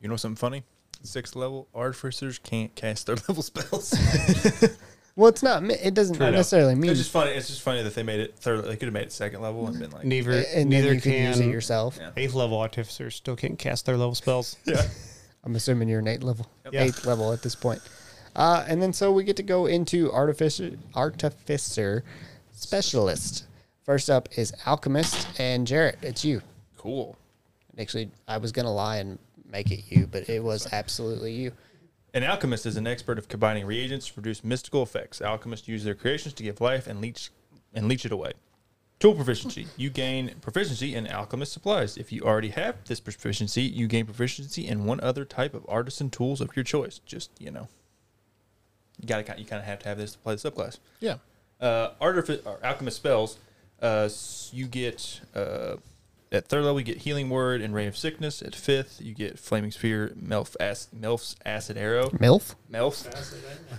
[0.00, 0.64] You know something funny?
[1.02, 3.94] Sixth level artificers can't cast third level spells.
[5.18, 5.64] Well, it's not.
[5.64, 6.30] It doesn't True.
[6.30, 6.92] necessarily mean.
[6.92, 7.32] It's just funny.
[7.32, 8.64] It's just funny that they made it third.
[8.64, 11.00] They could have made it second level and been like, Neither and then neither you
[11.00, 11.98] can, can use it yourself.
[12.00, 12.10] Yeah.
[12.16, 14.54] eighth level artificers still can't cast their level spells.
[14.64, 14.80] yeah.
[15.42, 16.84] I'm assuming you're an eighth level, Yeah.
[16.84, 17.82] eighth level at this point.
[18.36, 22.04] Uh, and then so we get to go into artificer, artificer
[22.52, 23.46] specialist.
[23.82, 25.98] First up is alchemist and Jarrett.
[26.00, 26.42] It's you.
[26.76, 27.16] Cool.
[27.76, 29.18] Actually, I was gonna lie and
[29.50, 31.52] make it you, but it was absolutely you.
[32.14, 35.20] An alchemist is an expert of combining reagents to produce mystical effects.
[35.20, 37.30] Alchemists use their creations to give life and leech
[37.74, 38.32] and leech it away.
[38.98, 39.66] Tool proficiency.
[39.76, 41.96] You gain proficiency in alchemist supplies.
[41.96, 46.10] If you already have this proficiency, you gain proficiency in one other type of artisan
[46.10, 46.98] tools of your choice.
[47.06, 47.68] Just you know,
[49.00, 50.78] you gotta you kind of have to have this to play the subclass.
[50.98, 51.16] Yeah.
[51.60, 53.38] Uh, artific- or alchemist spells.
[53.80, 54.08] Uh,
[54.50, 55.76] you get uh,
[56.30, 58.42] at third level you get healing word and ray of sickness.
[58.42, 62.08] At fifth you get flaming sphere, Melf as- Melf's acid arrow.
[62.10, 62.54] Milf.
[62.70, 63.06] Melf.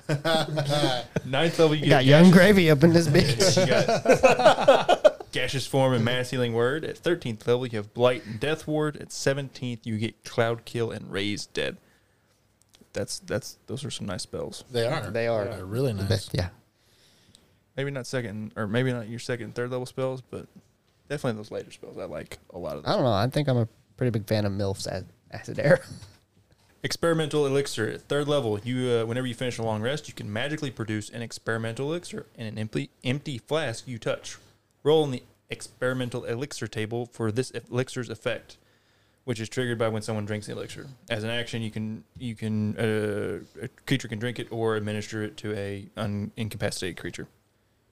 [1.26, 3.60] Ninth level, you You get got young gravy up in this bitch.
[3.60, 6.84] you got gaseous form and mass healing word.
[6.84, 8.98] At thirteenth level, you have blight and death ward.
[8.98, 11.78] At seventeenth, you get cloud kill and Raise dead.
[12.94, 14.64] That's that's those are some nice spells.
[14.72, 15.12] They are.
[15.12, 15.46] They are.
[15.46, 16.30] They're really nice.
[16.34, 16.50] Yeah.
[17.78, 20.48] Maybe not second, or maybe not your second and third level spells, but
[21.10, 21.98] definitely those later spells.
[21.98, 23.12] I like a lot of I don't know.
[23.12, 23.68] I think I'm a
[23.98, 25.82] pretty big fan of Milf's ac- acid air.
[26.82, 28.58] Experimental elixir at third level.
[28.60, 32.26] You uh, whenever you finish a long rest, you can magically produce an experimental elixir
[32.36, 34.38] in an empty empty flask you touch.
[34.84, 38.56] Roll in the experimental elixir table for this elixir's effect,
[39.26, 40.88] which is triggered by when someone drinks the elixir.
[41.10, 45.22] As an action, you can you can uh, a creature can drink it or administer
[45.22, 47.28] it to a un- incapacitated creature.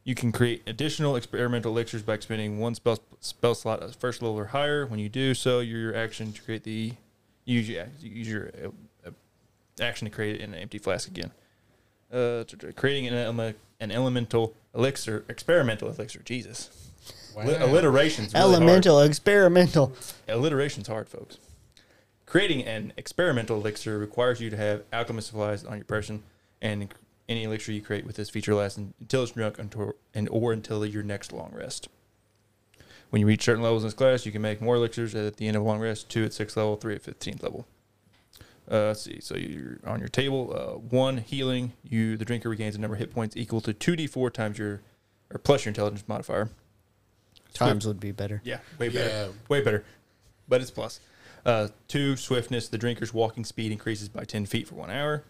[0.07, 4.39] You can create additional experimental elixirs by expending one spell spell slot at first level
[4.39, 4.85] or higher.
[4.85, 6.93] When you do so, your action to create the
[7.43, 8.51] use your, use your
[9.05, 9.09] uh,
[9.81, 11.31] action to create it in an empty flask again.
[12.09, 16.21] Uh, t- t- creating an, eleme- an elemental elixir, experimental elixir.
[16.23, 16.69] Jesus,
[17.35, 18.61] Li- alliteration's really hard.
[18.61, 19.91] Elemental, experimental.
[20.29, 21.37] Alliteration's hard, folks.
[22.25, 26.23] Creating an experimental elixir requires you to have alchemist supplies on your person,
[26.61, 26.87] and
[27.29, 30.85] any elixir you create with this feature lasts until it's drunk until, and or until
[30.85, 31.89] your next long rest.
[33.09, 35.47] When you reach certain levels in this class, you can make more elixirs at the
[35.47, 36.09] end of a long rest.
[36.09, 37.65] Two at sixth level, three at fifteenth level.
[38.69, 39.19] Uh, let's see.
[39.21, 40.53] So you're on your table.
[40.53, 41.71] Uh, one healing.
[41.83, 44.57] You the drinker regains a number of hit points equal to two d four times
[44.57, 44.81] your,
[45.31, 46.49] or plus your intelligence modifier.
[47.53, 48.41] Times would be better.
[48.43, 49.09] Yeah, way better.
[49.09, 49.27] Yeah.
[49.47, 49.85] Way better.
[50.47, 50.99] But it's plus.
[51.45, 52.67] Uh, two, swiftness.
[52.67, 55.23] The drinker's walking speed increases by 10 feet for one hour.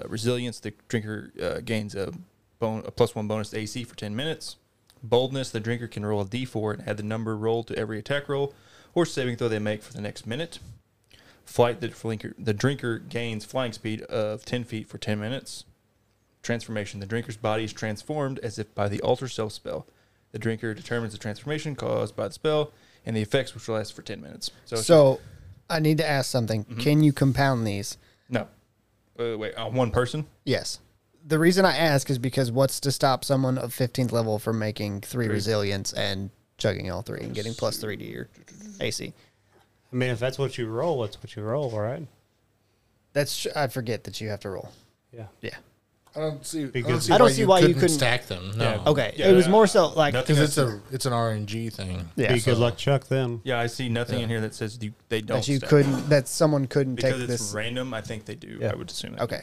[0.00, 0.60] Uh, resilience.
[0.60, 2.12] The drinker uh, gains a,
[2.58, 4.56] bon- a plus one bonus to AC for 10 minutes.
[5.02, 5.50] Boldness.
[5.50, 8.54] The drinker can roll a d4 and add the number rolled to every attack roll
[8.94, 10.58] or saving throw they make for the next minute.
[11.44, 11.80] Flight.
[11.80, 15.64] The drinker, the drinker gains flying speed of 10 feet for 10 minutes.
[16.42, 17.00] Transformation.
[17.00, 19.86] The drinker's body is transformed as if by the alter self spell.
[20.32, 22.72] The drinker determines the transformation caused by the spell
[23.04, 24.50] and the effects, which will last for 10 minutes.
[24.64, 25.20] So, So,
[25.68, 26.64] I need to ask something.
[26.64, 26.80] Mm-hmm.
[26.80, 27.96] Can you compound these?
[28.28, 28.46] no.
[29.20, 30.26] Uh, wait, on one person?
[30.44, 30.80] Yes.
[31.26, 35.02] The reason I ask is because what's to stop someone of 15th level from making
[35.02, 38.28] three resilience and chugging all three and getting plus three to your
[38.80, 39.12] AC?
[39.92, 42.06] I mean, if that's what you roll, that's what you roll, right?
[43.12, 44.72] That's I forget that you have to roll.
[45.12, 45.26] Yeah.
[45.42, 45.56] Yeah.
[46.16, 46.64] I don't see.
[46.66, 48.52] Because- I don't see why you couldn't- stack them.
[48.56, 48.64] No.
[48.64, 48.82] Yeah.
[48.90, 49.14] Okay.
[49.16, 49.52] Yeah, it was yeah.
[49.52, 52.08] more so like Nothing Because it's a it's an RNG thing.
[52.16, 53.06] yeah, Be good luck, Chuck.
[53.06, 54.24] Then Yeah, I see nothing Yeah.
[54.24, 55.38] in here that says you, they don't.
[55.38, 55.70] that you stack.
[55.70, 57.52] couldn't that someone couldn't Because take it's this.
[57.54, 58.58] random, I think they do.
[58.60, 58.72] Yeah.
[58.72, 59.22] I would assume that.
[59.22, 59.42] Okay.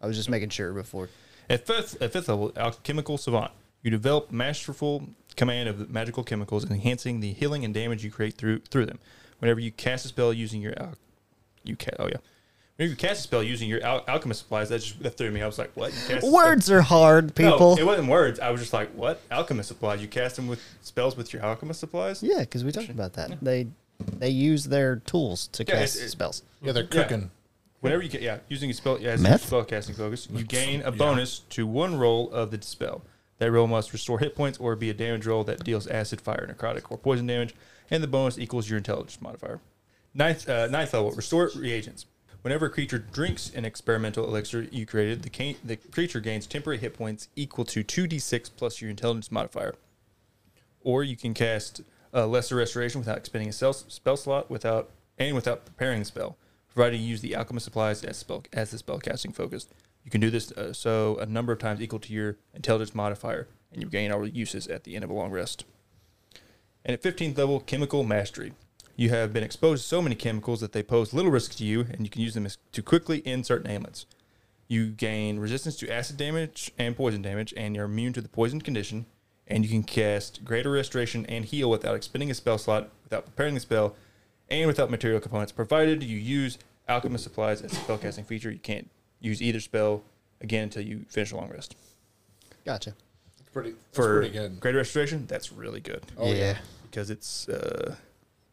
[0.00, 1.08] I was just making sure before.
[1.48, 3.50] At fifth, at fifth level, alchemical savant,
[3.82, 8.60] you develop masterful command of magical chemicals, enhancing the healing and damage you create through
[8.60, 9.00] through them.
[9.40, 10.94] Whenever you cast a spell using your al-
[11.64, 12.18] you ca- oh yeah,
[12.80, 15.42] whenever you cast a spell using your al- alchemist supplies, that just that threw me.
[15.42, 15.92] I was like, what?
[15.92, 17.78] You cast a Words are hard, No, people.
[17.78, 18.40] it wasn't words.
[18.40, 19.20] I was just like, what?
[19.30, 20.00] Alchemist supplies.
[20.00, 22.22] You cast them with spells with your alchemist supplies.
[22.22, 23.38] yeah, because we talked about that.
[23.42, 23.66] They
[24.16, 26.42] they use their tools to Yeah, cast it- it- spells.
[26.62, 27.02] Yeah, they're Yeah.
[27.02, 27.30] cooking.
[27.80, 29.44] Whenever you get yeah, using a spell yeah, as Meth?
[29.44, 33.02] a spell casting focus, you gain a bonus to one roll of the dispel.
[33.38, 36.46] That roll must restore hit points or be a damage roll that deals acid, fire,
[36.50, 37.54] necrotic, or poison damage,
[37.90, 39.60] and the bonus equals your intelligence modifier.
[40.12, 42.04] Ninth, uh, ninth level, restore reagents.
[42.42, 46.78] Whenever a creature drinks an experimental elixir you created, the, ca- the creature gains temporary
[46.78, 49.74] hit points equal to 2d6 plus your intelligence modifier.
[50.82, 51.82] Or you can cast
[52.14, 56.38] uh, lesser restoration without expending a spell, spell slot without and without preparing the spell,
[56.72, 59.66] provided you use the alchemist supplies as spell as the spell casting focus.
[60.02, 63.48] You can do this uh, so a number of times equal to your intelligence modifier,
[63.70, 65.66] and you gain all uses at the end of a long rest.
[66.86, 68.54] And at 15th level, chemical mastery.
[69.00, 71.86] You have been exposed to so many chemicals that they pose little risk to you,
[71.90, 74.04] and you can use them as, to quickly end certain ailments.
[74.68, 78.62] You gain resistance to acid damage and poison damage, and you're immune to the poisoned
[78.62, 79.06] condition.
[79.46, 83.54] And you can cast Greater Restoration and Heal without expending a spell slot, without preparing
[83.54, 83.96] the spell,
[84.50, 88.50] and without material components, provided you use Alchemist supplies as a spellcasting feature.
[88.50, 90.02] You can't use either spell
[90.42, 91.74] again until you finish a long rest.
[92.66, 92.92] Gotcha.
[93.40, 94.60] It's pretty, it's For pretty good.
[94.60, 96.58] Greater Restoration, that's really good Oh, yeah.
[96.82, 97.96] because it's uh,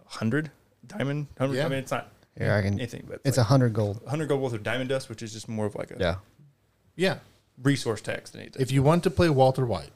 [0.10, 0.52] 100
[0.86, 1.28] diamond.
[1.38, 1.66] 100, Yeah.
[1.66, 2.74] I mean, it's not Here I can.
[2.74, 4.02] anything, but It's like a hundred gold.
[4.04, 6.16] 100 gold worth of diamond dust, which is just more of like a Yeah.
[6.96, 7.18] Yeah.
[7.62, 8.62] resource tax than anything.
[8.62, 9.92] If you want to play Walter White,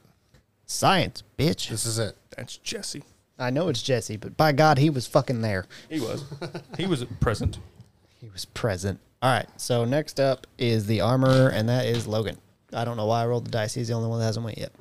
[0.65, 1.69] Science, bitch.
[1.69, 2.15] this is it.
[2.38, 3.04] That's Jesse.
[3.38, 5.65] I know it's Jesse, but by God, he was fucking there.
[5.89, 6.24] He was.
[6.78, 7.58] he was present.
[8.19, 9.00] He was present.
[9.21, 9.47] All right.
[9.58, 12.38] So next up is the armorer, and that is Logan.
[12.74, 13.74] I don't know why I rolled the dice.
[13.74, 14.71] He's the only one that hasn't went yet.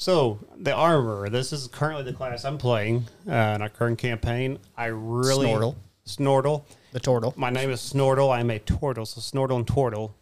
[0.00, 1.28] So the armor.
[1.28, 4.58] This is currently the class I'm playing uh, in our current campaign.
[4.76, 5.76] I really Snortle.
[6.04, 6.64] Snortle.
[6.92, 7.34] The turtle.
[7.36, 8.30] My name is Snortle.
[8.30, 9.06] I'm a Tortle.
[9.06, 10.12] So Snortle and Tortle.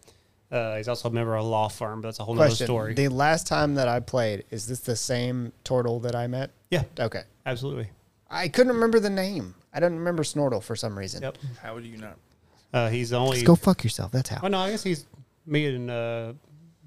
[0.50, 2.66] Uh, he's also a member of a law firm, but that's a whole other Question:
[2.66, 2.94] story.
[2.94, 6.50] The last time that I played, is this the same turtle that I met?
[6.70, 7.22] yeah, Okay.
[7.44, 7.90] absolutely.
[8.30, 9.54] I couldn't remember the name.
[9.74, 11.22] I don't remember Snortle for some reason.
[11.22, 11.38] Yep.
[11.62, 12.16] How do you not?
[12.72, 13.34] Uh, he's the only.
[13.36, 14.10] Just go fuck yourself.
[14.12, 14.40] That's how.
[14.42, 15.06] Oh no, I guess he's
[15.46, 16.32] me and uh,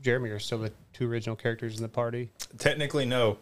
[0.02, 2.30] Jeremy are still the two original characters in the party.
[2.58, 3.38] Technically, no.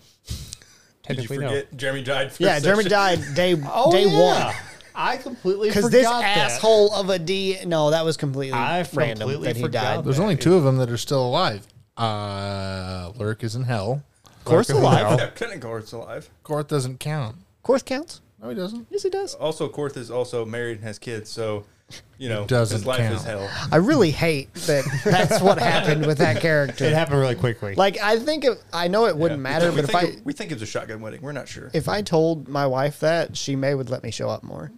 [1.03, 1.63] Technically, Did you no.
[1.77, 2.29] Jeremy died?
[2.29, 4.45] First yeah, Jeremy died day Oh, day yeah.
[4.47, 4.55] one.
[4.95, 6.37] I completely Because forgot this that.
[6.37, 7.59] asshole of a D.
[7.65, 9.97] No, that was completely I random completely that he forgot died.
[9.99, 10.03] that.
[10.05, 11.65] There's only two of them that are still alive.
[11.95, 14.03] Uh, Lurk is in hell.
[14.25, 15.19] Of course, Lurk is alive.
[15.19, 16.29] Yeah, Kennegarth's alive.
[16.43, 17.35] Korth doesn't count.
[17.63, 18.21] Course counts.
[18.41, 18.87] No, he doesn't.
[18.89, 19.35] Yes, he does.
[19.35, 21.65] Also, Korth is also married and has kids, so
[22.17, 23.15] you know doesn't his life count.
[23.15, 23.49] is hell.
[23.71, 24.83] I really hate that.
[25.05, 26.85] That's what happened with that character.
[26.85, 27.75] It happened really quickly.
[27.75, 29.43] Like I think if, I know it wouldn't Yeah.
[29.43, 31.21] matter, we but if I it, we think it was a shotgun wedding.
[31.21, 31.69] We're not sure.
[31.73, 34.71] if I told my wife that, she may would let me show up more.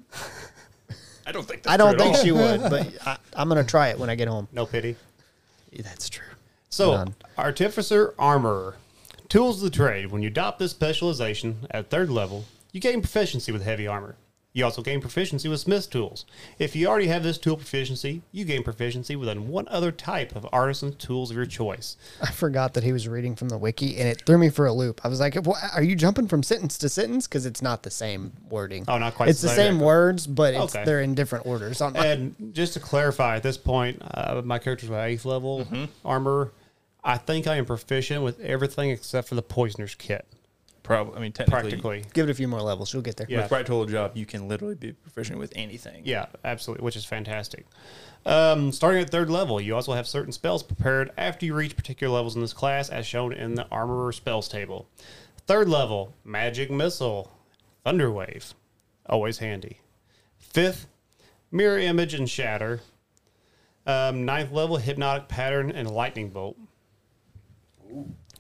[1.26, 2.24] I don't think that's I don't true at think all.
[2.24, 4.48] she would, but I, I'm gonna try it when I get home.
[4.52, 4.96] no pity.
[5.78, 6.26] That's true.
[6.70, 7.16] So, None.
[7.38, 8.76] Artificer Armorer.
[9.30, 10.08] Tools of the trade.
[10.12, 14.16] When you adopt this specialization at third level, you gain proficiency with heavy armor.
[14.52, 16.26] You also gain proficiency with smith's tools.
[16.58, 20.48] If you already have this tool proficiency, you gain proficiency with one other type of
[20.52, 21.98] artisan tools of your choice.
[22.22, 24.74] I forgot that he was reading from the wiki, and it threw me for a
[24.74, 25.02] loop.
[25.04, 27.92] I was like, "What- "Are you jumping from sentence to sentence?" Because it's not the
[27.92, 28.86] same wording.
[28.88, 29.74] Oh, not quite It's the the same.
[29.76, 30.84] same words, but it's, Okay.
[30.84, 31.80] they're in different orders.
[31.80, 35.68] On my- And just to clarify, at this point, uh, my character's my eighth level
[36.04, 36.54] armor.
[37.04, 40.26] I think I am proficient with everything except for the poisoner's kit,
[40.90, 41.18] Probably.
[41.18, 42.06] I mean, technically, practically.
[42.14, 42.92] Give it a few more levels.
[42.92, 43.28] You'll get there.
[43.30, 43.44] Yeah.
[43.44, 46.02] with right total job, you can literally be proficient with anything.
[46.04, 47.68] Yeah, absolutely, which is fantastic.
[48.26, 52.12] Um, starting at third level, you also have certain spells prepared after you reach particular
[52.16, 54.90] levels in this class, as shown in the Armorer spells table.
[55.46, 57.32] Third level, Magic Missile,
[57.84, 58.56] Thunder Wave,
[59.06, 59.82] always handy.
[60.40, 60.88] Fifth,
[61.52, 62.82] Mirror Image and Shatter.
[63.86, 66.58] Um, ninth level, Hypnotic Pattern and Lightning Bolt.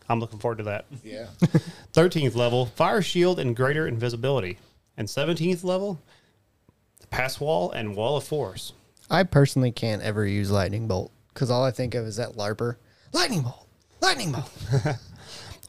[0.10, 0.86] I'm looking forward to that.
[1.04, 1.28] Yeah.
[1.93, 4.58] 13th level, Fire Shield and Greater Invisibility.
[4.98, 6.00] And 17th level,
[7.10, 8.74] Pass Wall and Wall of Force.
[9.10, 12.76] I personally can't ever use lightning bolt because all I think of is that larper.
[13.13, 13.67] Lightning bolt.
[14.02, 14.52] Lightning bolt.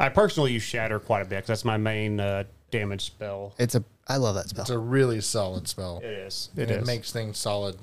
[0.01, 3.55] I personally use Shatter quite a bit because that's my main uh, damage spell.
[3.59, 3.85] It's a.
[4.09, 4.63] I love that spell.
[4.63, 6.01] It's a really solid spell.
[6.03, 6.49] It is.
[6.55, 6.77] And It is.
[6.79, 7.79] It makes things solid,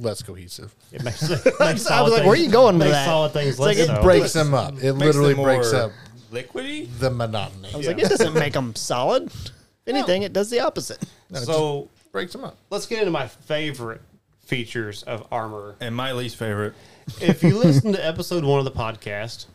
[0.00, 0.74] less cohesive.
[0.92, 3.06] It makes, it makes I was solid like, where are you going with makes that?
[3.06, 4.02] solid things like it so.
[4.02, 4.74] Breaks them up.
[4.82, 5.92] It Makes literally them breaks up
[6.32, 6.88] liquidy.
[6.98, 7.68] the monotony.
[7.72, 9.26] I was like, it doesn't make them solid.
[9.26, 9.52] If
[9.86, 10.98] anything, it does the opposite.
[11.32, 12.56] So breaks them up.
[12.70, 14.00] let's get into my favorite
[14.40, 15.76] features of armor.
[15.80, 16.74] And my least favorite.
[17.20, 19.46] if you listen to episode one of the podcast,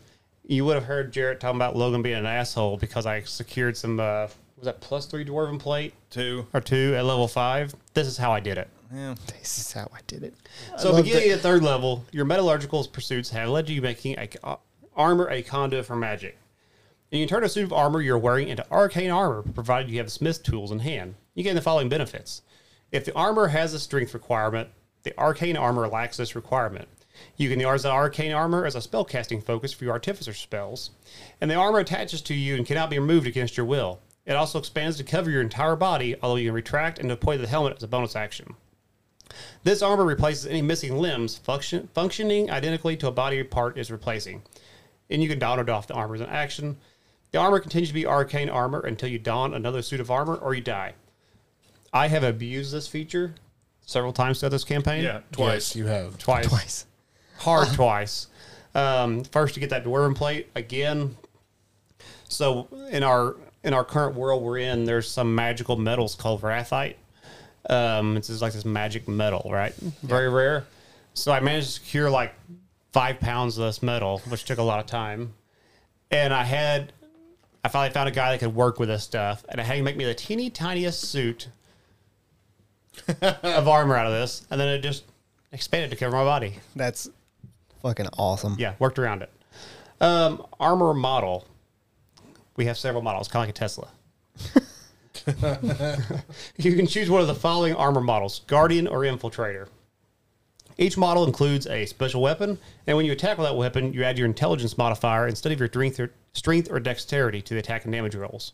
[0.46, 4.00] you would have heard Jarrett talking about Logan being an asshole because I secured some
[4.00, 6.46] uh, was that plus three dwarven plate Two.
[6.54, 7.74] or two at level five.
[7.94, 8.68] This is how I did it.
[8.92, 9.14] Yeah.
[9.26, 10.34] This is how I did it.
[10.78, 11.34] So beginning it.
[11.34, 14.56] at third level, your metallurgical pursuits have led to you making a, uh,
[14.94, 16.38] armor a conduit for magic.
[17.10, 19.98] And you can turn a suit of armor you're wearing into arcane armor, provided you
[19.98, 21.14] have smith tools in hand.
[21.34, 22.42] You gain the following benefits.
[22.90, 24.70] If the armor has a strength requirement,
[25.02, 26.88] the arcane armor lacks this requirement.
[27.36, 30.90] You can use the arcane armor as a spellcasting focus for your artificer spells,
[31.40, 34.00] and the armor attaches to you and cannot be removed against your will.
[34.26, 37.46] It also expands to cover your entire body, although you can retract and deploy the
[37.46, 38.54] helmet as a bonus action.
[39.64, 44.42] This armor replaces any missing limbs, function, functioning identically to a body part is replacing.
[45.10, 46.76] And you can don or doff the armor as an action.
[47.32, 50.54] The armor continues to be arcane armor until you don another suit of armor or
[50.54, 50.94] you die.
[51.92, 53.34] I have abused this feature
[53.84, 55.02] several times throughout this campaign.
[55.04, 55.20] Yeah.
[55.32, 55.74] Twice.
[55.74, 56.18] Yes, you have.
[56.18, 56.48] Twice.
[56.48, 56.86] Twice.
[57.38, 58.28] Hard twice.
[58.74, 61.16] Um, first to get that dwarven plate again.
[62.28, 66.96] So in our in our current world we're in, there's some magical metals called wrathite.
[67.68, 69.74] Um, it's just like this magic metal, right?
[70.02, 70.66] Very rare.
[71.14, 72.34] So I managed to secure like
[72.92, 75.34] five pounds of this metal, which took a lot of time.
[76.10, 76.92] And I had,
[77.64, 79.84] I finally found a guy that could work with this stuff, and I had him
[79.84, 81.48] make me the teeny tiniest suit
[83.22, 85.04] of armor out of this, and then it just
[85.52, 86.54] expanded to cover my body.
[86.76, 87.08] That's
[87.82, 88.56] fucking awesome.
[88.58, 89.30] Yeah, worked around it.
[90.00, 91.46] Um, armor model.
[92.56, 93.88] We have several models, kind of like a Tesla.
[96.56, 99.68] you can choose one of the following armor models Guardian or Infiltrator.
[100.78, 104.18] Each model includes a special weapon, and when you attack with that weapon, you add
[104.18, 107.92] your intelligence modifier instead of your strength or, strength or dexterity to the attack and
[107.92, 108.52] damage rolls.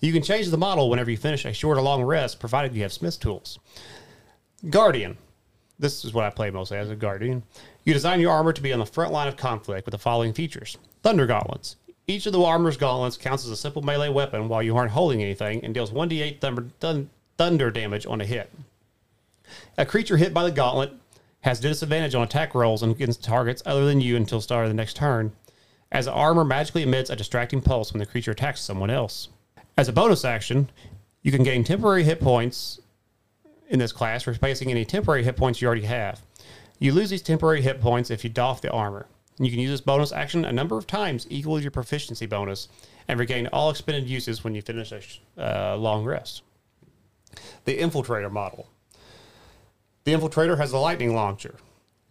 [0.00, 2.82] You can change the model whenever you finish a short or long rest, provided you
[2.82, 3.58] have Smith's tools.
[4.70, 5.18] Guardian.
[5.78, 7.44] This is what I play mostly as a Guardian.
[7.84, 10.32] You design your armor to be on the front line of conflict with the following
[10.32, 11.76] features Thunder Gauntlets.
[12.10, 15.22] Each of the armor's gauntlets counts as a simple melee weapon while you aren't holding
[15.22, 18.50] anything and deals 1d8 thunder, thun- thunder damage on a hit.
[19.76, 20.94] A creature hit by the gauntlet
[21.42, 24.96] has disadvantage on attack rolls against targets other than you until start of the next
[24.96, 25.32] turn,
[25.92, 29.28] as the armor magically emits a distracting pulse when the creature attacks someone else.
[29.76, 30.70] As a bonus action,
[31.22, 32.80] you can gain temporary hit points
[33.68, 36.22] in this class, replacing any temporary hit points you already have.
[36.78, 39.06] You lose these temporary hit points if you doff the armor.
[39.38, 42.68] You can use this bonus action a number of times equal to your proficiency bonus
[43.06, 46.42] and regain all expended uses when you finish a uh, long rest.
[47.64, 48.68] The Infiltrator model.
[50.04, 51.56] The Infiltrator has a lightning launcher.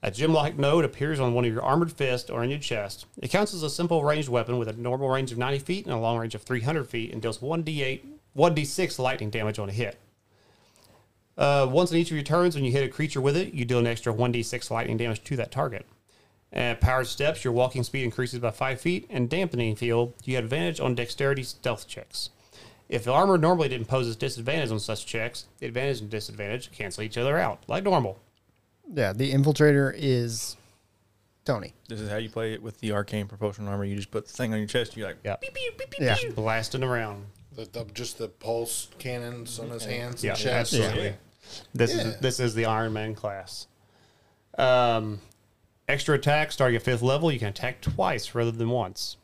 [0.03, 3.07] A gem-like node appears on one of your armored fists or in your chest.
[3.21, 5.93] It counts as a simple ranged weapon with a normal range of 90 feet and
[5.93, 8.01] a long range of 300 feet and deals 1d8,
[8.37, 9.97] 1d6 lightning damage on a hit.
[11.37, 13.65] Uh, once in each of your turns, when you hit a creature with it, you
[13.65, 15.85] deal an extra 1d6 lightning damage to that target.
[16.53, 20.45] At powered steps, your walking speed increases by 5 feet, and dampening field, you have
[20.45, 22.29] advantage on dexterity stealth checks.
[22.89, 27.17] If the armor normally imposes disadvantage on such checks, the advantage and disadvantage cancel each
[27.17, 28.17] other out, like normal.
[28.93, 30.55] Yeah, the infiltrator is
[31.43, 31.73] Tony.
[31.89, 33.83] This is how you play it with the arcane propulsion armor.
[33.83, 34.95] You just put the thing on your chest.
[34.95, 35.35] You're like, Yeah.
[35.99, 36.15] Yeah.
[36.33, 37.25] Blasting around.
[37.57, 40.73] The, the, just the pulse cannons on his hands Yeah, and chest.
[40.73, 41.15] absolutely.
[41.73, 42.01] This Yeah.
[42.03, 43.67] is this is the Iron Man class.
[44.57, 45.19] Um,
[45.87, 49.17] extra attack starting at fifth level, you can attack twice rather than once.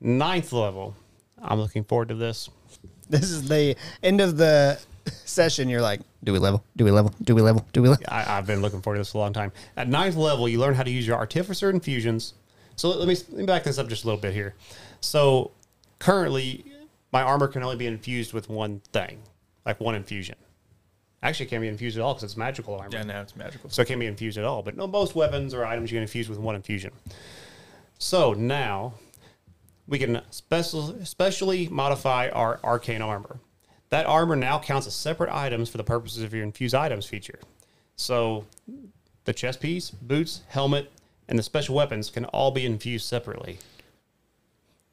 [0.00, 0.94] Ninth level,
[1.40, 2.48] I'm looking forward to this.
[3.08, 4.80] This is the end of the
[5.24, 5.68] session.
[5.68, 6.64] You're like, do we level?
[6.76, 7.12] Do we level?
[7.22, 7.66] Do we level?
[7.72, 8.04] Do we level?
[8.08, 9.52] I, I've been looking forward to this for a long time.
[9.76, 12.34] At ninth level, you learn how to use your artificer infusions.
[12.76, 14.54] So let me, let me back this up just a little bit here.
[15.00, 15.50] So
[15.98, 16.64] currently,
[17.12, 19.22] my armor can only be infused with one thing,
[19.66, 20.36] like one infusion.
[21.22, 22.88] Actually, it can't be infused at all because it's magical armor.
[22.92, 23.68] yeah, now it's magical.
[23.68, 24.62] so it can't be infused at all.
[24.62, 26.92] But no, most weapons or items you can infuse with one infusion.
[27.98, 28.94] So now
[29.86, 33.38] we can special, specially modify our arcane armor.
[33.90, 37.40] That armor now counts as separate items for the purposes of your infused items feature.
[37.96, 38.46] So
[39.24, 40.90] the chest piece, boots, helmet,
[41.28, 43.58] and the special weapons can all be infused separately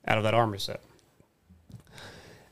[0.05, 0.82] out of that armor set.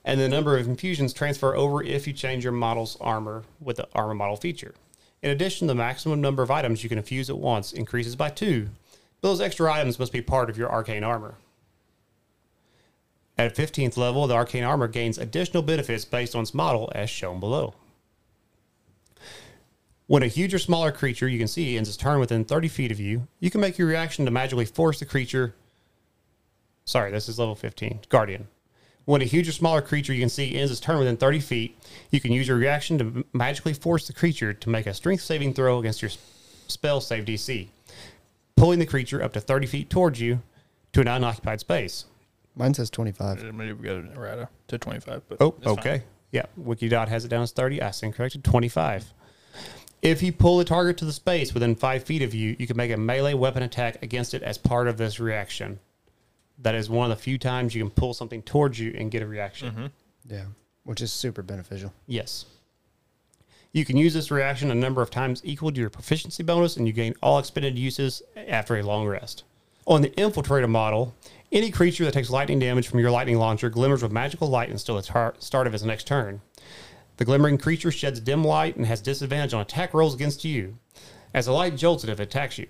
[0.06, 3.88] And the number of infusions transfer over if you change your model's armor with the
[3.93, 4.76] armor model feature.
[5.24, 8.70] In addition, the maximum number of items you can infuse at once increases by two.
[9.22, 11.34] Those extra items must be part of your arcane armor.
[13.36, 17.39] At 15th level, the arcane armor gains additional benefits based on its model as shown
[17.39, 17.74] below.
[20.06, 22.91] When a huge or smaller creature you can see ends its turn within 30 feet
[22.91, 25.56] of you, you can make your reaction to magically force the creature.
[26.86, 28.01] Sorry, this is level 15.
[28.10, 28.47] Guardian.
[29.06, 31.78] When a huge or smaller creature you can see ends its turn within 30 feet,
[32.10, 35.53] you can use your reaction to magically force the creature to make a strength saving
[35.53, 36.12] throw against your
[36.68, 37.68] spell save DC,
[38.58, 40.41] pulling the creature up to 30 feet towards you
[40.93, 42.06] to an unoccupied space.
[42.56, 43.53] Mine says 25.
[43.53, 45.22] Maybe we got it right to 25.
[45.30, 45.80] But Oh, that's fine.
[45.80, 46.03] okay.
[46.32, 47.82] Yeah, Wikidot has it down as 30.
[47.82, 48.43] I stand corrected.
[48.43, 49.14] 25.
[50.01, 52.78] If you pull the target to the space within five feet of you, you can
[52.78, 55.80] make a melee weapon attack against it as part of this reaction.
[56.60, 59.22] That is one of the few times you can pull something towards you and get
[59.22, 59.72] a reaction.
[59.72, 60.34] Mm-hmm.
[60.34, 60.45] Yeah,
[60.84, 61.93] which is super beneficial.
[62.08, 62.45] Yes.
[63.74, 66.88] You can use this reaction a number of times equal to your proficiency bonus, and
[66.88, 69.43] you gain all expended uses after a long rest.
[69.86, 71.14] On the Infiltrator model,
[71.51, 74.95] any creature that takes lightning damage from your lightning launcher glimmers with magical light until
[74.95, 76.41] the tar- start of its next turn.
[77.18, 80.78] The glimmering creature sheds dim light and has disadvantage on attack rolls against you,
[81.34, 82.68] as the light jolts it if it attacks you.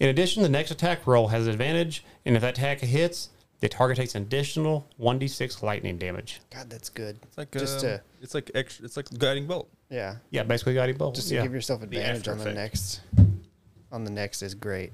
[0.00, 3.30] In addition, the next attack roll has advantage, and if that attack hits,
[3.60, 6.40] the target takes an additional 1d6 lightning damage.
[6.50, 7.18] God, that's good.
[7.22, 8.84] It's like Just um, to- it's like extra.
[8.84, 9.68] It's like guiding bolt.
[9.90, 11.14] Yeah, Yeah, basically guiding bolt.
[11.14, 11.42] just to yeah.
[11.42, 12.56] give yourself advantage after on the effect.
[12.56, 13.00] next.
[13.92, 14.92] On the next is great.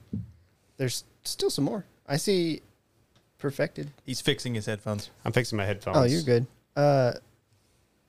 [0.77, 1.85] There's still some more.
[2.07, 2.61] I see
[3.39, 3.91] perfected.
[4.05, 5.11] He's fixing his headphones.
[5.25, 5.97] I'm fixing my headphones.
[5.97, 6.47] Oh, you're good.
[6.77, 7.13] Uh,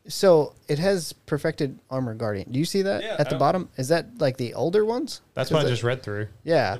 [0.07, 2.51] so it has perfected armor guardian.
[2.51, 3.69] Do you see that Yeah, at the I- bottom?
[3.77, 5.21] Is that like the older ones?
[5.33, 6.27] That's what I just read through.
[6.43, 6.77] Yeah.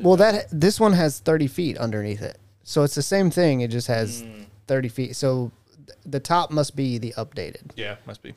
[0.00, 3.60] Well, that this one has 30 feet underneath it, so it's the same thing.
[3.60, 4.46] It just has Mm.
[4.66, 5.16] 30 feet.
[5.16, 5.52] So
[5.86, 7.70] th- the top must be the updated.
[7.76, 8.34] Yeah, must be.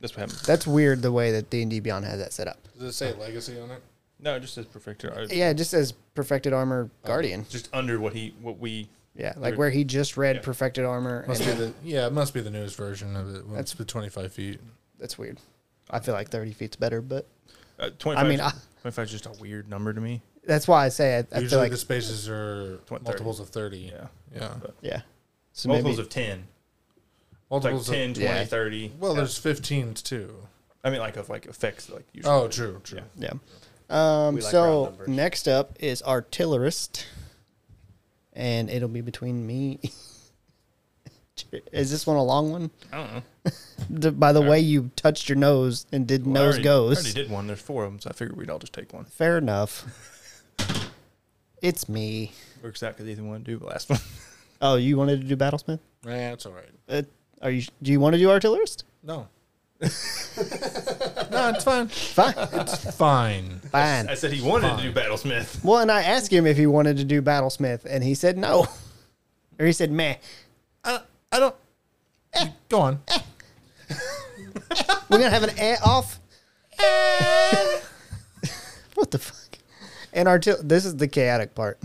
[0.00, 0.38] That's what happened.
[0.46, 2.58] That's weird the way that D and D Beyond has that set up.
[2.78, 3.82] Does it say legacy on it?
[4.20, 5.10] No, it just says perfected.
[5.12, 5.32] art.
[5.32, 7.46] Yeah, it just says perfected armor guardian.
[7.48, 8.88] Just under what he what we.
[9.18, 10.42] Yeah, like Or- where he just read Yeah.
[10.42, 11.24] perfected armor.
[11.26, 13.48] Must and be the yeah, it must be the newest version of it.
[13.50, 14.60] That's- the twenty five feet.
[14.98, 15.38] that's weird.
[15.90, 17.26] I feel like 30 feet's better, but
[17.78, 18.38] Uh, 25 I mean,
[18.82, 20.22] 25 is just a weird number to me.
[20.44, 23.04] that's why I say I, I feel Usually like the spaces are Twen- 30.
[23.04, 23.78] multiples of thirty.
[23.92, 24.06] Yeah.
[24.34, 24.54] Yeah.
[24.60, 25.02] But yeah.
[25.52, 26.24] So multiples maybe of 10.
[26.38, 26.44] It's
[27.50, 28.44] like Multiples 10, of 20, Yeah.
[28.44, 28.92] 30.
[29.00, 30.34] well, there's fifteens too.
[30.84, 32.32] I mean, like of like effects, like usually.
[32.34, 33.00] Oh, true, true.
[33.16, 33.32] Yeah.
[33.90, 34.26] yeah.
[34.26, 37.06] Um, like so next up is artillerist,
[38.38, 39.78] and it'll be between me.
[41.72, 42.70] is this one a long one?
[42.92, 43.22] I don't know.
[43.90, 46.64] The, by the way, you touched your nose and did Well, I nose already, I
[46.72, 46.96] goes.
[46.98, 47.46] already did one.
[47.46, 49.04] There's four of them, so I figured we'd all just take one.
[49.06, 49.86] Fair enough.
[51.62, 52.32] it's me.
[52.62, 54.00] Works out because Ethan wanted to do the last one.
[54.60, 55.78] Oh, you wanted to do battlesmith?
[56.04, 56.68] Yeah, it's all right.
[56.88, 57.02] Uh,
[57.40, 57.62] are you?
[57.80, 58.82] Do you want to do artillerist?
[59.04, 59.28] No.
[59.80, 61.86] no, it's fine.
[61.86, 63.60] Fine, It's fine.
[63.70, 64.08] fine.
[64.08, 65.62] I said he wanted to do Battlesmith.
[65.64, 68.66] Well, and I asked him if he wanted to do battlesmith, and he said no,
[69.58, 70.16] or he said meh.
[70.82, 71.00] I,
[71.30, 71.54] I don't.
[72.34, 72.48] Eh.
[72.68, 73.00] Go on.
[73.08, 73.18] Eh.
[75.08, 76.18] We're gonna have an eh off.
[76.78, 77.80] Eh.
[78.94, 79.58] what the fuck?
[80.12, 81.78] And artil- this is the chaotic part.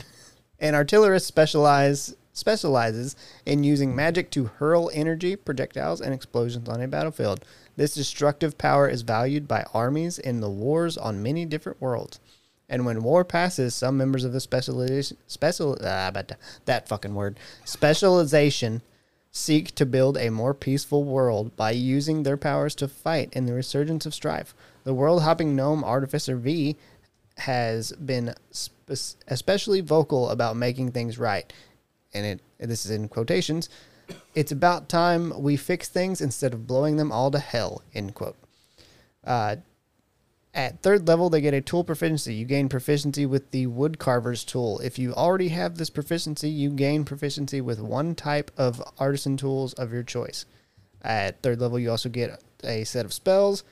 [0.59, 3.15] An artillerist specialize specializes
[3.45, 7.45] in using magic to hurl energy, projectiles, and explosions on a battlefield.
[7.75, 12.19] This destructive power is valued by armies in the wars on many different worlds.
[12.69, 17.37] And when war passes, some members of the specialization special ah, but that fucking word
[17.65, 18.81] specialization
[19.31, 23.53] seek to build a more peaceful world by using their powers to fight in the
[23.53, 24.53] resurgence of strife.
[24.83, 26.75] The world hopping gnome Artificer Vi
[27.37, 31.51] has been spe- especially vocal about making things right.
[32.13, 33.69] And it this is in quotations.
[34.35, 37.83] It's about time we fix things instead of blowing them all to hell.
[37.93, 38.37] End quote.
[39.23, 39.57] Uh,
[40.55, 42.35] at third level, they get a tool proficiency.
[42.35, 44.79] You gain proficiency with the wood carver's tool.
[44.79, 49.73] If you already have this proficiency, you gain proficiency with one type of artisan tools
[49.73, 50.45] of your choice.
[51.01, 53.63] At third level, you also get a set of spells.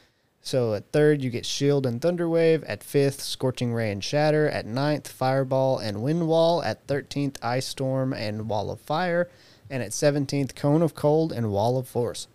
[0.41, 2.63] So at third, you get Shield and Thunderwave.
[2.67, 4.49] At fifth, Scorching Ray and Shatter.
[4.49, 6.63] At ninth, Fireball and Wind Wall.
[6.63, 9.29] At thirteenth, Ice Storm and Wall of Fire.
[9.71, 12.27] And at seventeenth, Cone of Cold and Wall of Force.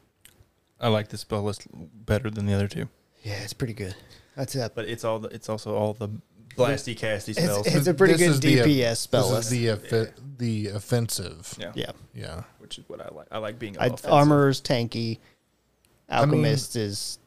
[0.81, 2.89] I like this spell list better than the other two,
[3.23, 3.95] Yeah, it's pretty good.
[4.37, 4.73] That's it.
[4.75, 6.09] but it's all the, it's also all the
[6.55, 7.67] blasty casty It's, spells.
[7.67, 9.53] it's a pretty This good is the, uh, DPS spell This list.
[9.53, 11.55] is the offi- the offensive.
[11.59, 11.73] yeah.
[11.75, 11.93] yeah.
[12.15, 12.43] Yeah.
[12.59, 13.27] which is what I like.
[13.31, 14.11] I like being I, offensive.
[14.11, 14.93] armorer's tanky.
[15.07, 15.19] mean-
[16.11, 17.19] Alchemist is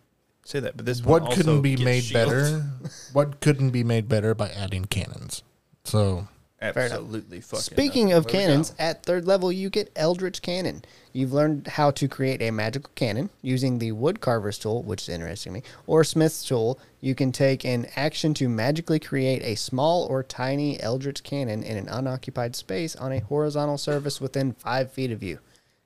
[0.45, 2.25] Say that, but this one What also couldn't be gets made shield.
[2.29, 2.63] better?
[3.13, 5.43] what couldn't be made better by adding cannons?
[5.83, 6.29] So enough.
[6.61, 7.61] Absolutely fucking.
[7.61, 10.83] Speaking of oh, there we cannons, at third level you get Eldritch Cannon.
[11.13, 15.09] You've learned how to create a magical cannon using the wood carver's tool, which is
[15.09, 16.77] interesting to me, or smith's tool.
[16.99, 21.77] You can take an action to magically create a small or tiny Eldritch cannon in
[21.77, 25.39] an unoccupied space on a horizontal surface within five feet of you.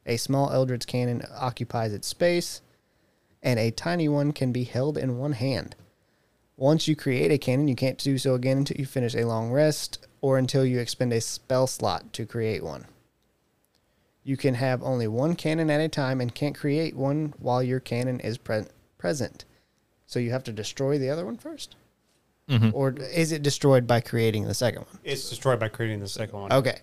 [0.08, 2.62] A small Eldritch cannon occupies its space,
[3.44, 5.76] and a tiny one can be held in one hand.
[6.58, 9.52] Once you create a cannon, you can't do so again until you finish a long
[9.52, 12.86] rest or until you expend a spell slot to create one.
[14.24, 17.82] You can have only one cannon at a time and can't create one while your
[17.82, 18.64] cannon is pre-
[18.98, 19.44] present.
[20.06, 21.68] So you have to destroy the other one 1st
[22.50, 22.70] mm-hmm.
[22.72, 25.00] Or is it destroyed by creating the second one?
[25.04, 26.54] It's destroyed by creating the second one.
[26.54, 26.80] Okay.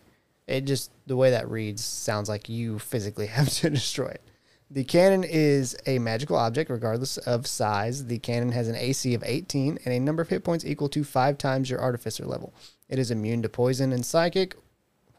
[0.46, 4.22] It just the way that reads sounds like you physically have to destroy it.
[4.70, 8.04] The cannon is a magical object regardless of size.
[8.04, 11.04] The cannon has an AC of 18 and a number of hit points equal to
[11.04, 12.52] 5 times your artificer level.
[12.90, 14.56] It is immune to poison and psychic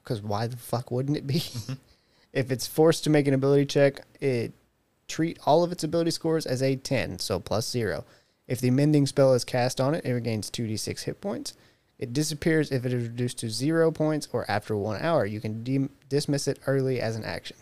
[0.03, 1.39] cuz why the fuck wouldn't it be?
[1.39, 1.73] Mm-hmm.
[2.33, 4.53] if it's forced to make an ability check, it
[5.07, 8.05] treat all of its ability scores as a 10, so plus 0.
[8.47, 11.53] If the mending spell is cast on it, it regains 2d6 hit points.
[11.99, 15.25] It disappears if it is reduced to zero points or after one hour.
[15.25, 17.57] You can de- dismiss it early as an action.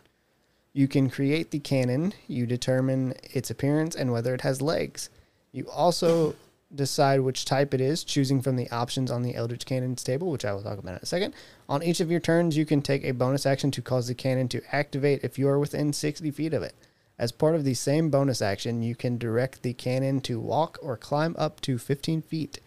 [0.71, 2.13] You can create the cannon.
[2.27, 5.09] You determine its appearance and whether it has legs.
[5.51, 6.35] You also
[6.73, 10.45] decide which type it is, choosing from the options on the Eldritch Cannons table, which
[10.45, 11.33] I will talk about in a second.
[11.67, 14.47] On each of your turns, you can take a bonus action to cause the cannon
[14.49, 16.75] to activate if you are within 60 feet of it.
[17.17, 20.95] As part of the same bonus action, you can direct the cannon to walk or
[20.95, 22.59] climb up to 15 feet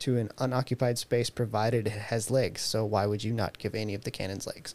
[0.00, 2.60] to an unoccupied space provided it has legs.
[2.60, 4.74] So why would you not give any of the cannons legs?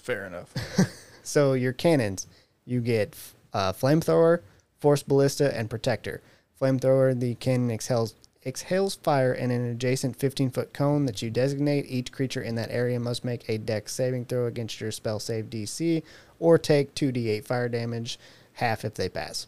[0.00, 0.54] fair enough.
[1.28, 2.26] So your cannons,
[2.64, 3.14] you get
[3.52, 4.40] uh, flamethrower,
[4.80, 6.22] force ballista, and protector.
[6.60, 11.86] Flamethrower, the cannon expels exhales fire in an adjacent 15 foot cone that you designate.
[11.88, 15.50] Each creature in that area must make a dex saving throw against your spell save
[15.50, 16.02] DC
[16.38, 18.18] or take 2d8 fire damage,
[18.54, 19.46] half if they pass.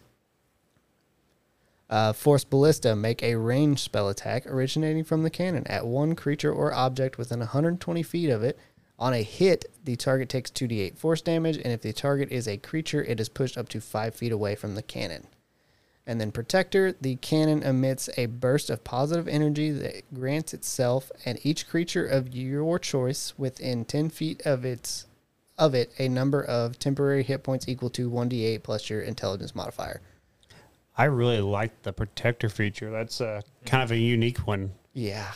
[1.88, 6.52] Uh, Force Ballista, make a ranged spell attack originating from the cannon at one creature
[6.52, 8.56] or object within 120 feet of it.
[8.96, 12.58] On a hit, the target takes 2d8 force damage, and if the target is a
[12.58, 15.26] creature, it is pushed up to 5 feet away from the cannon.
[16.06, 21.38] And then Protector, the cannon emits a burst of positive energy that grants itself and
[21.44, 25.06] each creature of your choice within 10 feet of its
[25.58, 30.00] of it a number of temporary hit points equal to 1d8 plus your intelligence modifier.
[30.96, 32.90] I really like the protector feature.
[32.90, 34.72] That's uh, kind of a unique one.
[34.94, 35.32] Yeah.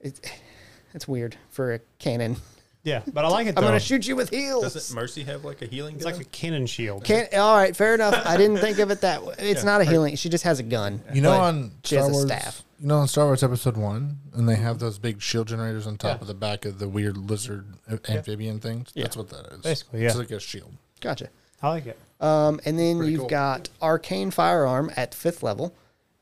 [0.00, 0.30] It,
[0.94, 2.36] it's weird for a cannon.
[2.84, 3.60] Yeah, but I like it I'm though.
[3.68, 4.62] going to shoot you with heels.
[4.72, 5.94] Doesn't Mercy have like a healing?
[5.96, 6.14] it's gun?
[6.14, 7.04] like a cannon shield.
[7.04, 8.20] Can all right, fair enough.
[8.26, 9.34] I didn't think of it that way.
[9.38, 10.16] It's not a healing.
[10.16, 11.00] She just has a gun.
[11.12, 12.62] You know, but on she Star has a Wars, staff.
[12.80, 15.96] you know, on Star Wars Episode One, and they have those big shield generators on
[15.96, 16.22] top Yeah.
[16.22, 17.66] of the back of the weird lizard
[18.08, 18.90] amphibian things.
[18.94, 19.04] Yeah.
[19.04, 19.58] That's what that is.
[19.60, 20.06] Basically, yeah.
[20.06, 20.20] It's yeah.
[20.20, 20.72] like a shield.
[21.00, 21.28] Gotcha.
[21.62, 21.98] I like it.
[22.20, 23.28] Um, and then Pretty you've cool.
[23.28, 25.72] got arcane firearm at fifth level.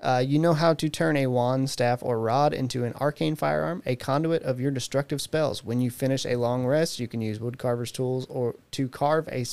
[0.00, 3.82] Uh, you know how to turn a wand, staff, or rod into an arcane firearm,
[3.84, 5.62] a conduit of your destructive spells.
[5.62, 9.44] When you finish a long rest, you can use woodcarver's tools or to carve a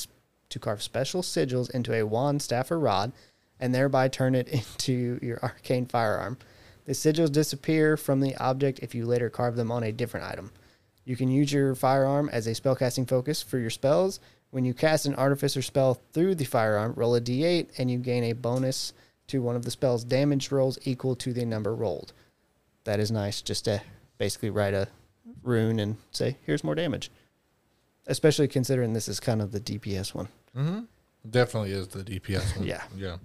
[0.48, 3.12] to carve special sigils into a wand, staff, or rod,
[3.60, 6.38] and thereby turn it into your arcane firearm.
[6.86, 10.50] The sigils disappear from the object if you later carve them on a different item.
[11.04, 14.20] You can use your firearm as a spellcasting focus for your spells.
[14.50, 18.24] When you cast an artificer spell through the firearm, roll a d8 and you gain
[18.24, 18.94] a bonus
[19.28, 22.12] to one of the spell's damage rolls equal to the number rolled.
[22.84, 23.80] That is nice just to
[24.18, 24.88] basically write a
[25.42, 27.10] rune and say, here's more damage.
[28.06, 30.88] Especially considering this is kind of the DPS one.
[31.28, 32.66] Definitely is the DPS one.
[32.66, 32.82] Yeah.
[32.96, 33.16] Yeah.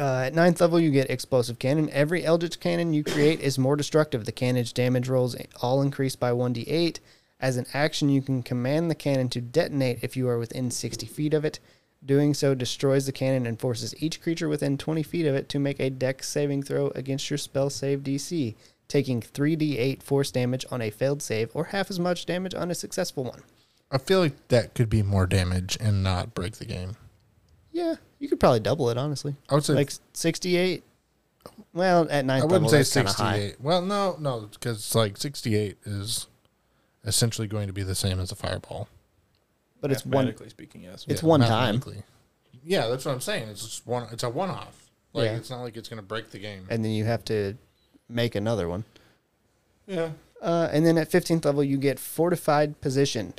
[0.00, 1.90] Uh, at ninth level, you get explosive cannon.
[1.90, 4.24] Every Eldritch cannon you create is more destructive.
[4.26, 7.00] The cannon's damage rolls all increase by 1d8.
[7.40, 11.04] As an action, you can command the cannon to detonate if you are within 60
[11.06, 11.58] feet of it.
[12.04, 15.58] Doing so destroys the cannon and forces each creature within 20 feet of it to
[15.58, 18.54] make a dex saving throw against your spell save DC,
[18.86, 22.74] taking 3d8 force damage on a failed save or half as much damage on a
[22.74, 23.42] successful one.
[23.90, 26.96] I feel like that could be more damage and not break the game.
[27.72, 29.34] Yeah, you could probably double it, honestly.
[29.48, 30.84] I would say Like 68.
[31.72, 33.38] Well, at ninth I wouldn't level, say that's kinda high.
[33.38, 33.60] 68.
[33.60, 36.26] Well, no, no, because like 68 is
[37.04, 38.88] essentially going to be the same as a fireball.
[39.80, 41.04] But it's one Mathematically speaking, yes.
[41.08, 41.48] It's one time.
[41.76, 42.02] mathematically.
[42.64, 43.48] Yeah, that's what I'm saying.
[43.48, 44.08] It's just one.
[44.12, 44.90] It's a one-off.
[45.12, 45.36] Like Yeah.
[45.36, 46.66] it's not like it's going to break the game.
[46.68, 47.56] and then you have to
[48.08, 48.84] make another one.
[49.86, 50.10] Yeah.
[50.42, 53.34] Uh, and then at 15th level, you get fortified position.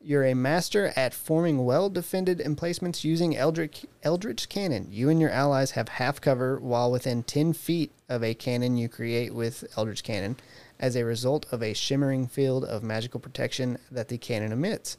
[0.00, 4.86] You're a master at forming well defended emplacements using Eldritch, Eldritch Cannon.
[4.90, 8.88] You and your allies have half cover while within 10 feet of a cannon you
[8.88, 10.36] create with Eldritch Cannon
[10.78, 14.96] as a result of a shimmering field of magical protection that the cannon emits.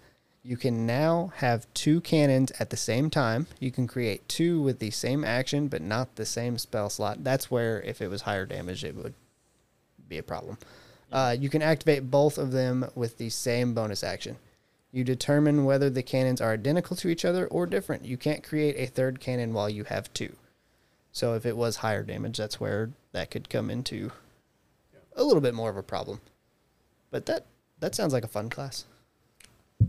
[0.47, 3.47] You can now have two cannons at the same time.
[3.59, 7.21] You can create two with the same action, but not the same spell slot.
[7.21, 9.13] That's where, if it was higher damage, it would
[10.07, 10.57] be a problem.
[11.11, 14.37] Uh, you can activate both of them with the same bonus action.
[14.93, 18.05] You determine whether the cannons are identical to each other or different.
[18.05, 20.33] You can't create a third cannon while you have two.
[21.11, 24.11] So if it was higher damage, that's where that could come into
[25.13, 26.21] a little bit more of a problem.
[27.11, 27.47] But that
[27.81, 28.85] that sounds like a fun class.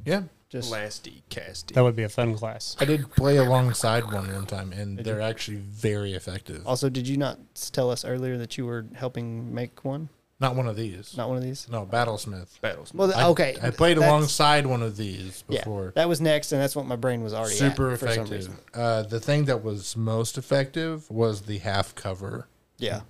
[0.04, 0.24] Yeah.
[0.48, 1.74] Just Lasty, casty.
[1.74, 2.74] That would be a fun class.
[2.80, 6.66] I did play alongside one one time, and they're actually very effective.
[6.66, 10.08] also, did you not s- tell us earlier that you were helping make one?
[10.40, 11.16] Not one of these.
[11.16, 11.68] Not one of these.
[11.68, 12.60] No, Battlesmith.
[12.62, 12.94] Battles.
[12.94, 13.56] Well, th- I, okay.
[13.60, 15.92] I played that's- alongside one of these Yeah, before.
[15.96, 18.30] that was next, and that's what my brain was already Super at for some effective.
[18.36, 18.56] reason.
[18.72, 22.46] Uh, the thing that was most effective was the half cover
[22.78, 23.00] Yeah.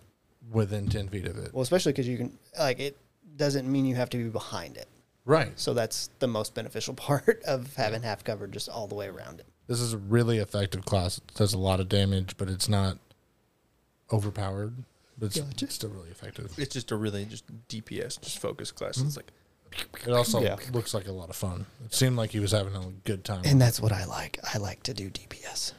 [0.50, 1.52] within 10 feet of it.
[1.54, 2.96] Well, especially because you can like it
[3.36, 4.88] doesn't mean you have to be behind it.
[5.28, 5.52] Right.
[5.60, 9.40] So that's the most beneficial part of having half cover just all the way around
[9.40, 9.46] it.
[9.66, 11.18] This is a really effective class.
[11.18, 12.96] It does a lot of damage, but it's not
[14.10, 14.74] overpowered.
[15.18, 15.70] But it's Gotcha.
[15.70, 16.52] still really effective.
[16.56, 18.96] It's just a really just DPS, just focus class.
[18.98, 19.06] Mm-hmm.
[19.08, 19.32] It's like
[20.06, 20.56] It also Yeah.
[20.72, 21.66] looks like a lot of fun.
[21.84, 23.42] It seemed like he was having a good time.
[23.44, 24.38] And that's what I like.
[24.54, 25.72] I like to do DPS.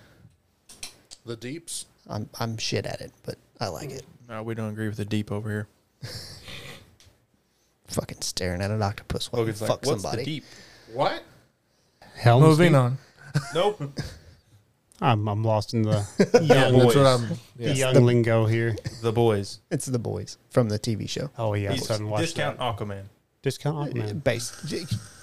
[1.26, 1.86] the deeps.
[2.08, 4.04] I'm I'm shit at it, but I like it.
[4.28, 5.68] no, we don't agree with the deep over here.
[7.90, 10.24] Fucking staring at an octopus while you Logan's fuck like, what's somebody.
[10.24, 10.44] the deep?
[10.94, 11.24] What?
[12.16, 12.78] Helm's Moving Deep?
[12.80, 12.98] on.
[13.54, 13.82] Nope.
[15.02, 16.06] I'm, I'm lost in the
[16.42, 17.06] yeah, young, That's what boys.
[17.08, 17.28] I'm.
[17.30, 17.92] the Yeah.
[17.92, 18.76] young lingo here.
[19.02, 19.60] the boys.
[19.72, 21.30] It's the boys from the TV show.
[21.38, 22.78] Oh yeah, He's still haven't watched discount that.
[22.78, 23.04] Aquaman.
[23.42, 24.24] Discount Aquaman.
[24.24, 24.54] Based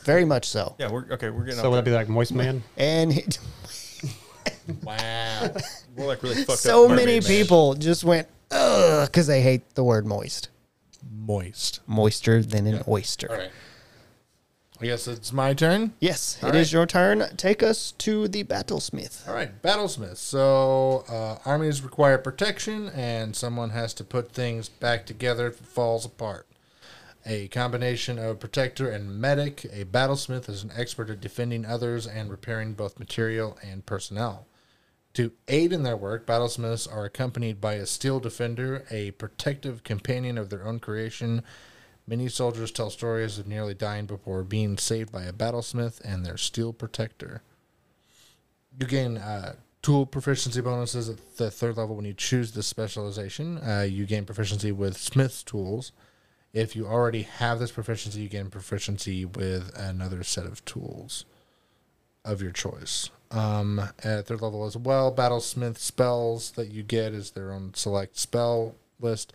[0.05, 0.75] very much so.
[0.79, 1.29] Yeah, we're okay.
[1.31, 2.63] We're getting So off would that be like Moist Man?
[2.79, 3.25] And he,
[4.83, 5.51] Wow.
[5.97, 6.91] We're like really fucked so up.
[6.91, 7.29] many mermaid man.
[7.31, 10.49] people just went ugh because they hate the word moist.
[11.11, 11.81] Moist.
[11.87, 13.31] Moister than an oyster.
[13.31, 13.51] All right.
[14.79, 15.95] I guess it's my turn.
[16.01, 16.79] Yes, All it is right.
[16.79, 17.25] your turn.
[17.39, 19.27] Take us to the battlesmith.
[19.27, 20.19] All right, battlesmith.
[20.19, 25.67] So uh, armies require protection, and someone has to put things back together if it
[25.67, 26.47] falls apart.
[27.25, 32.31] A combination of protector and medic, a battlesmith is an expert at defending others and
[32.31, 34.47] repairing both material and personnel.
[35.17, 40.37] To aid in their work, battlesmiths are accompanied by a steel defender, a protective companion
[40.37, 41.43] of their own creation.
[42.07, 46.37] Many soldiers tell stories of nearly dying before being saved by a battlesmith and their
[46.37, 47.41] steel protector.
[48.79, 53.57] You gain uh, tool proficiency bonuses at the third level when you choose this specialization.
[53.57, 55.93] Uh, you gain proficiency with smith's tools.
[56.53, 61.25] If you already have this proficiency, you gain proficiency with another set of tools
[62.23, 63.09] of your choice.
[63.31, 68.19] Um, at third level as well, battlesmith spells that you get is their own select
[68.19, 69.33] spell list.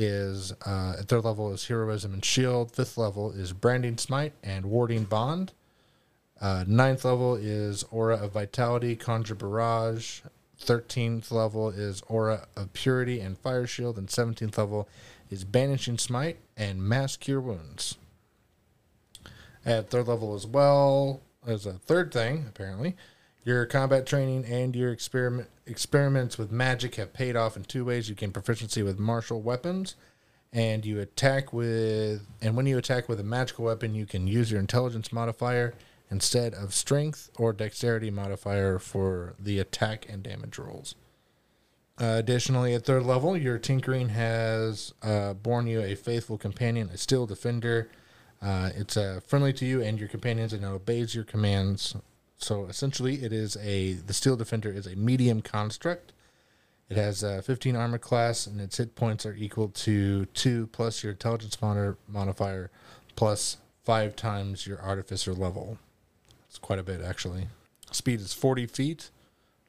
[0.00, 2.70] Is uh, at third level is heroism and shield.
[2.70, 5.52] Fifth level is branding smite and warding bond.
[6.40, 10.20] Uh, ninth level is Aura of Vitality, Conjure Barrage.
[10.56, 14.88] Thirteenth level is Aura of Purity and Fire Shield, and seventeenth level
[15.30, 17.96] is Banishing Smite and Mass Cure Wounds.
[19.66, 22.96] At third level as well, as a third thing, apparently,
[23.48, 28.06] your combat training and your experiment experiments with magic have paid off in two ways.
[28.06, 29.96] You gain proficiency with martial weapons,
[30.52, 34.50] and you attack with and when you attack with a magical weapon, you can use
[34.50, 35.72] your intelligence modifier
[36.10, 40.94] instead of strength or dexterity modifier for the attack and damage rolls.
[41.98, 46.98] Uh, additionally, at third level, your tinkering has uh, born you a faithful companion, a
[46.98, 47.88] steel defender.
[48.42, 51.96] Uh, it's uh, friendly to you and your companions, and it obeys your commands.
[52.38, 56.12] So essentially, it is a the steel defender is a medium construct.
[56.88, 61.02] It has a 15 armor class, and its hit points are equal to two plus
[61.02, 62.70] your intelligence mod- modifier,
[63.14, 65.78] plus five times your artificer level.
[66.48, 67.48] It's quite a bit actually.
[67.90, 69.10] Speed is 40 feet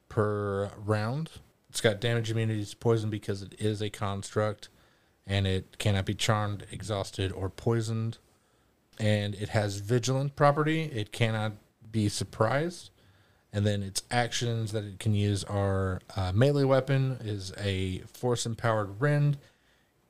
[0.08, 1.32] per round.
[1.70, 4.70] It's got damage immunity to poison because it is a construct,
[5.26, 8.18] and it cannot be charmed, exhausted, or poisoned.
[9.00, 10.84] And it has vigilant property.
[10.84, 11.54] It cannot
[11.92, 12.92] be surprised.
[13.52, 18.46] And then its actions that it can use are uh, melee weapon is a force
[18.46, 19.38] empowered rend.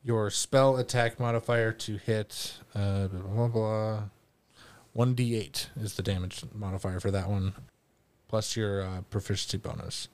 [0.03, 4.03] Your spell attack modifier to hit uh, blah blah blah.
[4.91, 7.53] One d eight is the damage modifier for that one,
[8.27, 10.09] plus your uh, proficiency bonus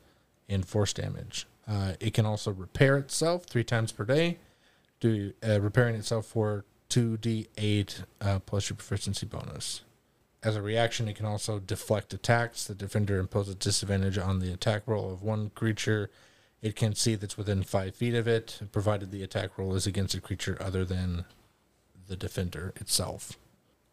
[0.48, 1.48] in force damage.
[1.68, 4.38] Uh, it can also repair itself three times per day,
[5.00, 8.04] do uh, repairing itself for two d eight
[8.46, 9.82] plus your proficiency bonus.
[10.46, 12.64] As a reaction, it can also deflect attacks.
[12.64, 16.10] The defender imposes disadvantage on the attack roll of one creature
[16.66, 20.16] it can see that's within five feet of it, provided the attack roll is against
[20.16, 21.26] a creature other than
[22.08, 23.38] the defender itself.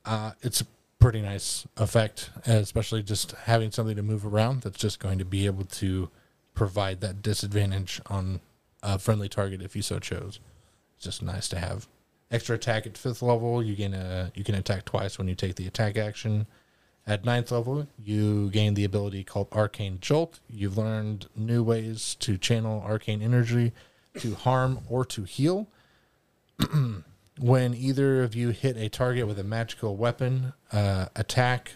[0.06, 0.66] Uh, it's a
[0.98, 5.44] pretty nice effect, especially just having something to move around that's just going to be
[5.44, 6.08] able to
[6.54, 8.40] provide that disadvantage on
[8.82, 10.40] a friendly target if you so chose.
[10.96, 11.86] It's just nice to have.
[12.32, 15.56] Extra attack at fifth level, you gain a you can attack twice when you take
[15.56, 16.46] the attack action.
[17.06, 20.40] At ninth level, you gain the ability called Arcane Jolt.
[20.48, 23.72] You've learned new ways to channel arcane energy
[24.18, 25.68] to harm or to heal.
[27.38, 31.72] when either of you hit a target with a magical weapon, uh, attack,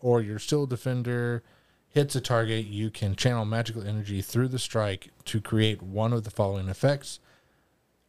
[0.00, 1.42] or your steel defender
[1.88, 6.24] hits a target, you can channel magical energy through the strike to create one of
[6.24, 7.20] the following effects.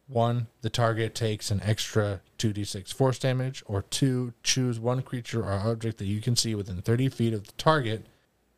[0.06, 5.52] One, the target takes an extra 2d6 force damage, or two, choose one creature or
[5.52, 8.06] object that you can see within 30 feet of the target.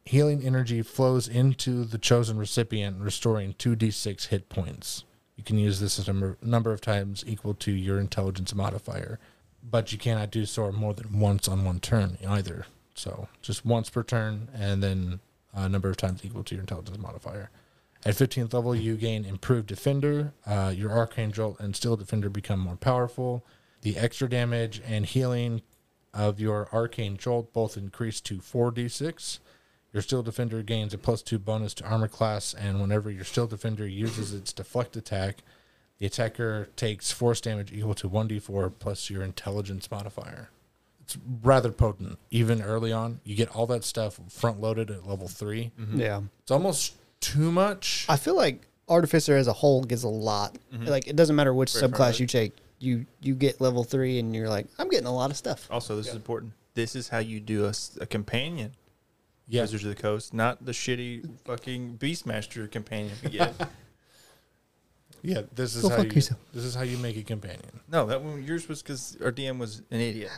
[0.04, 5.04] Healing energy flows into the chosen recipient, restoring 2d6 hit points.
[5.36, 9.18] You can use this a number, number of times equal to your intelligence modifier,
[9.62, 12.66] but you cannot do so more than once on one turn either.
[12.94, 15.20] So just once per turn, and then
[15.52, 17.50] a number of times equal to your intelligence modifier.
[18.06, 20.32] At 15th level, you gain improved defender.
[20.46, 23.44] Uh, your arcane jolt and steel defender become more powerful.
[23.82, 25.62] The extra damage and healing
[26.14, 29.40] of your arcane jolt both increase to 4d6.
[29.92, 33.48] Your steel defender gains a plus two bonus to armor class, and whenever your steel
[33.48, 35.38] defender uses its deflect attack,
[35.98, 40.50] the attacker takes force damage equal to 1d4 plus your intelligence modifier.
[41.00, 42.20] It's rather potent.
[42.30, 46.20] Even early on, you get all that stuff front loaded at level 3 Yeah.
[46.42, 46.94] It's almost
[47.32, 48.06] too much.
[48.08, 50.56] I feel like Artificer as a whole gets a lot.
[50.72, 50.86] Mm-hmm.
[50.86, 54.34] Like it doesn't matter which Very subclass you take, you you get level three, and
[54.34, 55.66] you're like, I'm getting a lot of stuff.
[55.70, 56.52] Also, this is important.
[56.74, 57.70] This is how you do
[58.00, 58.72] a companion.
[59.48, 59.62] Yeah.
[59.62, 63.54] Wizards of the Coast, not the shitty fucking Beastmaster companion you get.
[65.22, 66.38] Yeah, this is Go how you, yourself.
[66.54, 67.80] this is how you make a companion.
[67.90, 70.30] No, that one yours was because our DM was an idiot.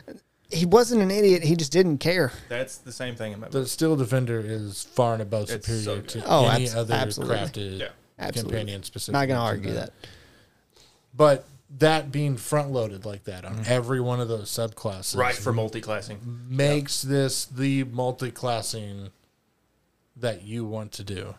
[0.51, 1.43] He wasn't an idiot.
[1.43, 2.31] He just didn't care.
[2.47, 3.67] That's the same thing in my The book.
[3.67, 6.23] Steel Defender is far and above It's superior so to.
[6.25, 7.35] Oh, any abs- other absolutely.
[7.35, 7.87] crafted Yeah.
[8.17, 8.57] Absolutely.
[8.57, 9.13] companion specific.
[9.13, 9.93] Not gonna to argue that.
[11.13, 11.45] But
[11.77, 13.63] that being front loaded like that on mm-hmm.
[13.71, 16.19] every one of those subclasses, Right for multi-classing.
[16.49, 19.09] makes this the multi-classing
[20.15, 21.35] that you want to do.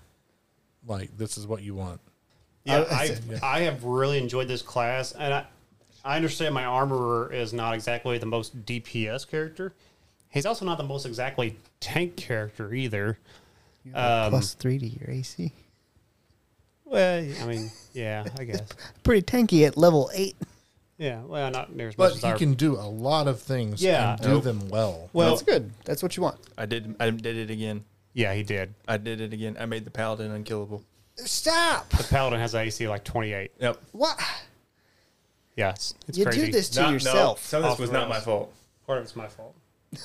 [0.87, 2.01] Like this is what you want.
[2.65, 5.47] Yeah, I- I I have really enjoyed this class, and I
[6.05, 9.75] I understand my armorer is not exactly the most DPS character.
[10.31, 13.19] He's also not the most exactly tank character either.
[13.95, 15.53] Um, Plus three to your AC.
[16.85, 18.61] well, I mean, yeah, I guess.
[19.03, 20.37] Pretty tanky at level eight.
[20.99, 22.37] Yeah, well, not near as much But as he our.
[22.37, 24.13] can do a lot of things Yeah.
[24.13, 24.45] and do Nope.
[24.45, 25.09] them well.
[25.15, 25.71] well, That's good.
[25.85, 26.37] That's what you want.
[26.59, 26.95] I did.
[27.01, 27.85] I did it again.
[28.13, 28.75] yeah, he did.
[28.87, 29.57] I did it again.
[29.59, 30.83] I made the paladin unkillable.
[31.17, 31.89] Stop.
[31.91, 33.53] The paladin has an AC like twenty eight.
[33.61, 33.81] Yep.
[33.93, 34.19] What?
[35.61, 36.47] Yeah, it's, it's You crazy.
[36.47, 37.45] do this to Not- no, yourself.
[37.47, 38.53] some of this Off was the not my fault.
[38.87, 39.55] Part of it's my fault.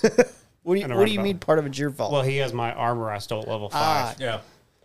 [0.64, 1.24] What do you, I know what do you roundabout.
[1.24, 2.12] mean part of it's your fault?
[2.12, 3.12] Well, he has my armor.
[3.12, 4.20] I stole at level ah, five.
[4.20, 4.39] Yeah.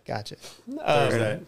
[0.05, 0.35] gotcha.
[0.69, 0.77] Um,
[1.09, 1.39] that.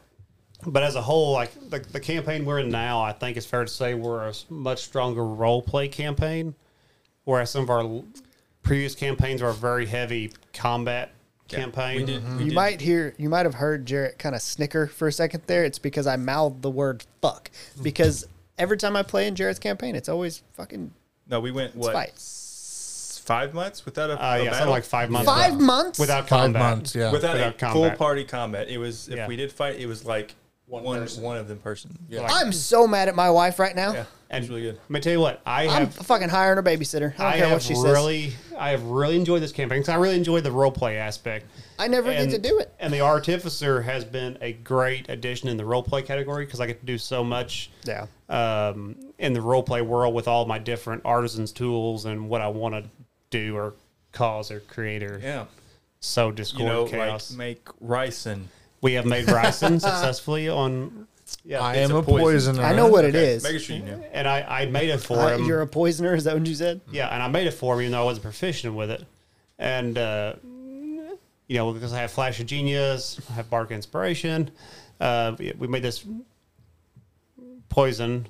[0.66, 3.64] But as a whole, like the, the campaign we're in now, I think it's fair
[3.64, 6.56] to say we're a s- much stronger role play campaign,
[7.26, 8.06] whereas some of our l-
[8.64, 11.12] previous campaigns were a very heavy combat
[11.50, 11.98] Yeah, campaign.
[12.00, 12.24] We did.
[12.38, 12.56] We You did.
[12.56, 15.64] might hear, you might have heard Jarrett kind of snicker for a second there.
[15.64, 17.52] It's because I mouthed the word fuck.
[17.84, 18.26] Because
[18.58, 20.92] every time I play in Jarrett's campaign, it's always fucking
[21.28, 21.94] No, we went what?
[21.94, 22.12] fight.
[22.16, 24.70] s- Five months without a, Uh, a yeah, something battle?
[24.74, 25.26] like five months.
[25.32, 26.62] five without, months without Five combat.
[26.62, 27.10] months, yeah.
[27.12, 27.98] without, without a full combat.
[27.98, 28.68] party combat.
[28.70, 29.28] It was if Yeah.
[29.28, 30.36] we did fight, it was like
[30.66, 31.24] one one, person.
[31.26, 31.98] of them person.
[32.10, 32.22] Yeah.
[32.22, 33.94] Like- I'm so mad at my wife right now.
[33.94, 34.06] Yeah.
[34.34, 34.76] And It's really good.
[34.76, 37.14] Let me tell you what, I I'm have fucking hiring a babysitter.
[37.14, 37.84] I don't I care have what she says.
[37.84, 41.46] really, I have really enjoyed this campaign because I really enjoyed the role play aspect.
[41.78, 42.74] I never and, get to do it.
[42.80, 46.66] And the artificer has been a great addition in the role play category because I
[46.66, 48.08] get to do so much Yeah.
[48.28, 52.48] um, in the role play world with all my different artisans tools and what I
[52.48, 52.90] want to
[53.30, 53.76] do or
[54.14, 55.46] cause or create or Yeah.
[56.00, 57.30] sow You discord know, chaos.
[57.32, 58.50] like make rice and
[58.82, 61.08] we have made ricin successfully on.
[61.44, 62.24] Yeah, I am a a, poison.
[62.56, 62.64] poisoner.
[62.64, 63.44] I know what it Okay, is.
[63.44, 64.04] Making sure you knew.
[64.14, 65.46] and I, I made it for Uh, him.
[65.46, 66.16] you're a poisoner.
[66.16, 66.80] Is that what you said?
[66.92, 69.06] Yeah, and I made it for him, even though I wasn't proficient with it.
[69.60, 74.52] And, uh, you know, because I have Flash of Genius, I have Bardic Inspiration.
[75.00, 76.06] Uh, we we made this
[77.70, 78.28] poison,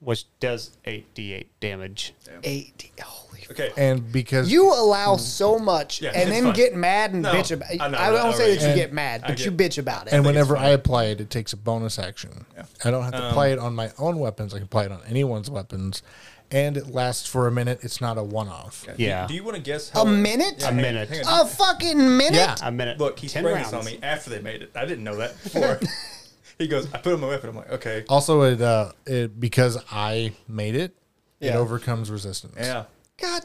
[0.00, 2.14] which does 8d8 damage.
[2.42, 2.90] Eight.
[3.00, 3.25] Holy.
[3.46, 3.70] F- Okay.
[3.76, 6.52] and because You allow so much Yeah, and it's then fine.
[6.54, 7.80] get mad and No, bitch about it.
[7.80, 8.76] I know, I I don't know, say that you right.
[8.76, 10.12] get mad, I but you bitch about it.
[10.12, 10.56] and think it's whenever.
[10.56, 12.46] I apply it, it takes a bonus action.
[12.56, 12.64] Yeah.
[12.84, 14.52] I don't have to Um, play it on my own weapons.
[14.54, 16.02] I can play it on anyone's weapons,
[16.50, 17.80] and it lasts for a minute.
[17.82, 18.84] It's not a one-off.
[18.86, 19.26] Do- Yeah.
[19.26, 20.62] Do, you want to guess A how minute?
[20.62, 21.08] A hang- minute.
[21.08, 21.46] hang on.
[21.46, 22.34] a fucking minute?
[22.36, 22.54] Yeah.
[22.62, 22.98] A minute.
[22.98, 23.70] Look, he 10 sprayed rounds.
[23.70, 24.70] this on me after they made it.
[24.74, 25.80] I didn't know that before.
[26.58, 27.50] he goes, I put on my weapon.
[27.50, 28.04] I'm like, okay.
[28.08, 30.94] Also, it, uh, it because I made it,
[31.40, 31.58] it Yeah.
[31.58, 32.54] overcomes resistance.
[32.58, 32.84] Yeah.
[33.20, 33.42] God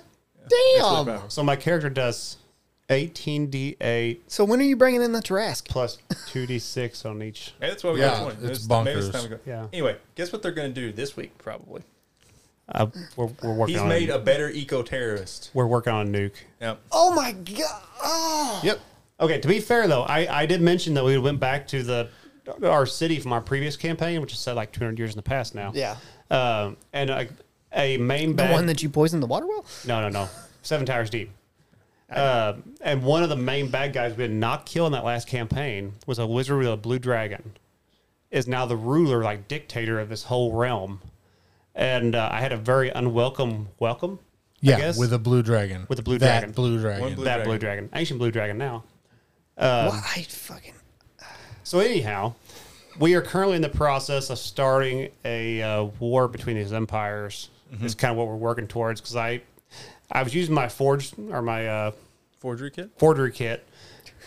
[0.49, 1.05] damn.
[1.05, 1.29] powerful.
[1.29, 2.37] So my character does
[2.89, 5.67] 18d8 So when are you bringing in the Tarrasque?
[5.67, 7.53] plus 2d6 on each.
[7.59, 8.47] Maybe that's why we Yeah, got 20.
[8.51, 9.11] it's Maybe- maybe bonkers.
[9.11, 9.39] time to go.
[9.45, 9.67] Yeah.
[9.71, 11.83] Anyway, guess what they're going to do this week, probably?
[12.73, 15.51] Uh, we're, we're working He's on made a, a better eco terrorist.
[15.53, 16.35] we're working on a nuke.
[16.61, 16.79] Yep.
[16.91, 17.81] Oh my god.
[18.01, 18.61] Oh.
[18.63, 18.79] Yep.
[19.19, 19.39] Okay.
[19.41, 22.09] To be fair, though, I, I did mention that we went back to the
[22.63, 25.53] our city from our previous campaign, which is set like 200 years in the past
[25.53, 25.71] now.
[25.75, 25.95] Yeah.
[26.29, 27.27] Um, and a,
[27.73, 29.65] a main The one that you poisoned the water well?
[29.87, 30.29] no, no, no,
[30.61, 31.31] Seven Towers Deep.
[32.09, 35.27] Um, and one of the main bad guys we did not kill in that last
[35.29, 37.53] campaign was a wizard with a blue dragon.
[38.31, 41.01] Is now the ruler, like dictator of this whole realm.
[41.73, 44.19] And uh, I had a very unwelcome welcome.
[44.21, 45.85] I Yeah, guess, with a blue dragon.
[45.87, 46.51] With a blue that dragon.
[46.51, 47.15] blue dragon.
[47.15, 47.45] Blue that dragon.
[47.49, 48.83] blue dragon, ancient blue dragon now.
[49.55, 50.73] Why I fucking
[51.63, 52.33] So anyhow,
[52.99, 57.49] we are currently in the process of starting a uh, war between these empires.
[57.71, 57.85] Mm-hmm.
[57.85, 59.41] Is kind of what we're working towards because I,
[60.11, 61.91] I was using my forged or my uh,
[62.39, 62.89] Forgery kit?
[62.97, 63.65] forgery kit,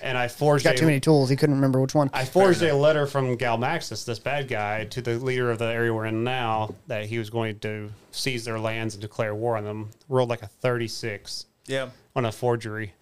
[0.01, 1.29] and I forged got a, too many tools.
[1.29, 2.09] He couldn't remember which one.
[2.15, 5.93] I forged a letter from Galmaxis, this bad guy, to the leader of the area
[5.93, 9.65] we're in now that he was going to seize their lands and declare war on
[9.65, 9.91] them.
[10.09, 11.89] Rolled like a thirty-six Yeah.
[12.15, 12.95] on a forgery,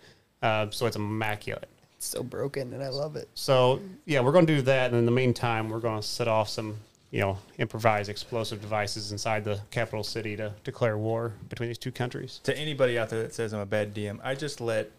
[0.43, 1.69] uh, so it's immaculate.
[1.99, 3.29] It's so broken and I love it.
[3.35, 6.27] So yeah, we're going to do that, and in the meantime, we're going to set
[6.27, 6.79] off some,
[7.13, 11.93] you know, improvise explosive devices inside the capital city to declare war between these two
[11.93, 12.41] countries.
[12.45, 14.91] To anybody out there that says I'm a bad DM, I just let.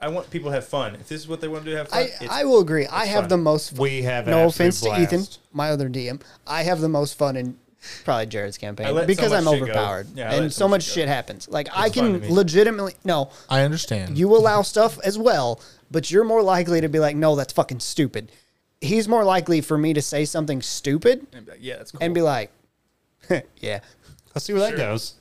[0.00, 0.94] I want people to have fun.
[0.94, 1.98] If this is what they want to do, have fun.
[1.98, 2.86] I, it's- I will agree.
[2.86, 3.28] I have fun.
[3.28, 3.80] the most fun.
[3.82, 6.20] We have no absolute offense to Ethan, my other DM.
[6.46, 7.56] I have the most fun in
[8.04, 10.94] probably Jarrett's campaign let so because I'm overpowered Yeah, and so so much much shit
[10.94, 11.12] shit go.
[11.12, 11.48] happens.
[11.48, 13.30] Like I can legitimately no.
[13.48, 14.18] I understand.
[14.18, 15.60] You allow stuff as well,
[15.90, 18.32] but you're more likely to be like, no, that's fucking stupid.
[18.80, 22.00] He's more likely for me to say something stupid And be like, yeah, that's cool.
[22.02, 22.50] and be like,
[23.58, 23.80] yeah,
[24.34, 25.14] Let's see where that goes.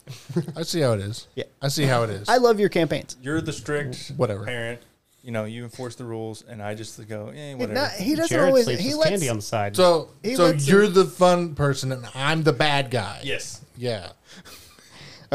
[0.57, 1.27] I see how it is.
[1.35, 1.45] Yeah.
[1.61, 2.27] I see how it is.
[2.27, 3.15] I love your campaigns.
[3.21, 4.43] You're the strict Whatever.
[4.43, 4.81] parent.
[5.23, 7.73] You know, you enforce the rules, and I just go, eh, whatever.
[7.73, 8.65] not- he doesn't Jarrett always.
[8.65, 9.75] sleeps He with lets, candy on the side.
[9.75, 13.21] so He so lets you're him- the fun person and I'm the bad guy.
[13.23, 13.61] yes.
[13.77, 14.09] Yeah.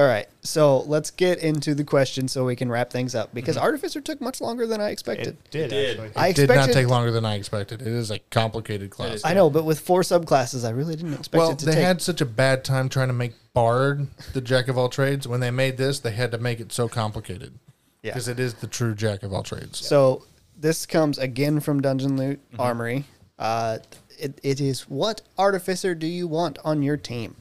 [0.01, 3.57] All right, so let's get into the question so we can wrap things up because
[3.57, 3.67] mm-hmm.
[3.67, 5.37] Artificer took much longer than I expected.
[5.37, 6.01] it did, did.
[6.01, 6.13] actually.
[6.17, 6.69] I It did expected.
[6.69, 7.83] not take longer than I expected.
[7.83, 9.21] It is a complicated class.
[9.27, 11.85] I know, but with four subclasses, I really didn't expect Well, it to they take.
[11.85, 15.29] had such a bad time trying to make Bard the jack of all trades.
[15.29, 17.59] When they made this, they had to make it so complicated.
[18.03, 18.13] Yeah.
[18.13, 19.87] Because it is the true jack of all trades.
[19.87, 20.25] So
[20.57, 23.05] this comes again from Dungeon Loot Armory.
[23.39, 23.81] Uh,
[24.19, 27.37] it, it is what artificer do you want on your team?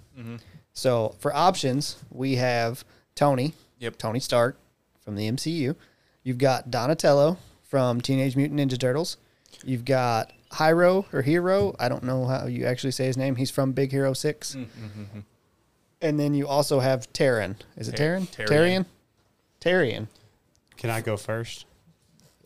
[0.74, 2.84] So for options, we have
[3.16, 3.98] Tony, Yep.
[3.98, 4.58] Tony Stark
[5.02, 5.76] from the MCU.
[6.24, 9.18] You've got Donatello from Teenage Mutant Ninja Turtles.
[9.64, 11.76] You've got Hiro or Hero.
[11.80, 13.36] I don't know how you actually say his name.
[13.36, 15.20] He's from Big Hero 6 mm-hmm, mm-hmm.
[16.02, 17.58] And then you also have Terran.
[17.76, 18.28] Is it Ter- Terran?
[18.28, 18.48] Terrian.
[18.50, 18.86] Terrian.
[19.62, 20.08] Terrian.
[20.78, 21.66] Can I go first?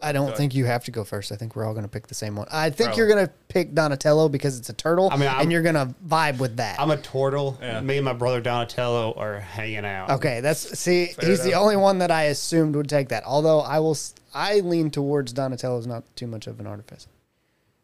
[0.03, 0.37] I don't ahead.
[0.37, 1.31] think you have to go first.
[1.31, 2.47] I think we're all going to pick the same one.
[2.51, 2.97] I think Probably.
[2.97, 5.75] you're going to pick Donatello because it's a turtle, I mean, I'm- and you're going
[5.75, 6.79] to vibe with that.
[6.79, 7.57] I'm a turtle.
[7.61, 7.81] Yeah.
[7.81, 10.09] Me and my brother Donatello are hanging out.
[10.11, 11.07] okay, that's see.
[11.07, 11.61] Fair he's the enough.
[11.61, 13.23] only one that I assumed would take that.
[13.25, 17.09] Although I will, s- I lean towards Donatello's not too much of an artificer.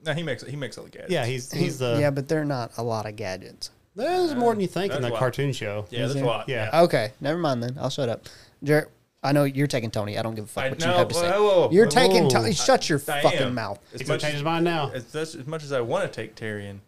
[0.05, 1.11] No, he makes he makes all the gadgets.
[1.11, 1.97] Yeah, he's he's the.
[1.99, 3.70] yeah, but they're not a lot of gadgets.
[3.95, 5.20] There's more than you think in That's the a lot.
[5.20, 5.86] cartoon show.
[5.89, 6.47] yeah, that's a lot.
[6.47, 6.70] Yeah.
[6.84, 7.76] Okay, never mind then.
[7.78, 8.28] I'll shut up.
[8.63, 8.89] Jarrett,
[9.22, 10.17] I know you're taking Tony.
[10.17, 11.30] I don't give a fuck I- what no, you have to say.
[11.30, 11.72] whoa, whoa, whoa.
[11.72, 12.30] You're Whoa, taking whoa.
[12.30, 12.53] Tony.
[12.53, 13.55] Shut your I fucking am.
[13.55, 13.80] mouth.
[13.93, 14.91] As He's gonna much, change his mind now.
[14.93, 16.80] as, as, as much as I want to take Taryon,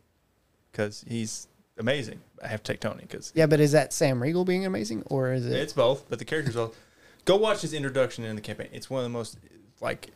[0.72, 4.46] because he's amazing, I have to take Tony because Yeah, but is that Sam Riegel
[4.46, 5.54] being amazing, or is it?
[5.54, 6.10] it's both.
[6.10, 6.78] But the characters both.
[7.26, 8.70] Go watch his introduction in the campaign.
[8.72, 9.38] It's one of the most
[9.82, 10.12] like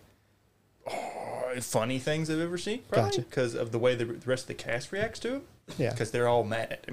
[0.89, 2.79] oh, funny things I've ever seen.
[2.87, 3.21] Probably Gotcha.
[3.23, 5.41] because of the way the, the rest of the cast reacts to him.
[5.77, 5.91] Yeah.
[5.91, 6.85] because they're all mad at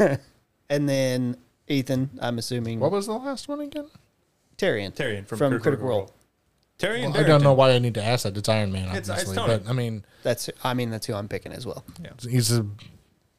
[0.00, 0.18] him.
[0.70, 1.36] and then
[1.66, 3.88] Ethan, I'm assuming What was the last one again?
[4.58, 4.94] Taryon.
[4.94, 5.98] Taryon from, From Critical, Critical Role.
[6.00, 6.14] Role.
[6.78, 7.12] Tyrion.
[7.12, 8.36] Well, I don't know why I need to ask that.
[8.36, 9.34] It's Iron Man, It's- uh, it's obviously.
[9.36, 9.58] Tony.
[9.58, 11.82] but I mean, That's I mean that's who I'm picking as well.
[12.28, 12.64] he's a,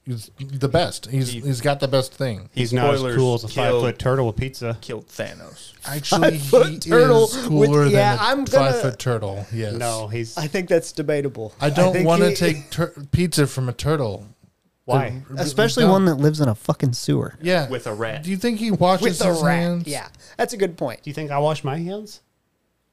[0.06, 1.06] he's the best.
[1.06, 2.50] He's He- he's got the best thing.
[2.54, 4.78] He's not as Spoilers cool as a five killed- foot turtle with pizza.
[4.82, 5.72] Killed Thanos.
[5.86, 9.46] Actually, Five-foot he turtle is cooler with- yeah, than a I'm gonna- five foot turtle.
[9.54, 9.74] Yes.
[9.76, 11.54] No, he's I think that's debatable.
[11.62, 14.26] I don't think want to he- take tur- pizza from a turtle.
[14.90, 15.22] Why?
[15.38, 15.92] especially Don't.
[15.92, 17.70] one that lives in a fucking sewer Yeah.
[17.70, 18.24] With a rat.
[18.24, 19.56] Do you think he washes with a his rat.
[19.60, 19.88] hands?
[19.88, 21.04] Yeah, that's a good point.
[21.04, 22.22] Do you think I wash my hands?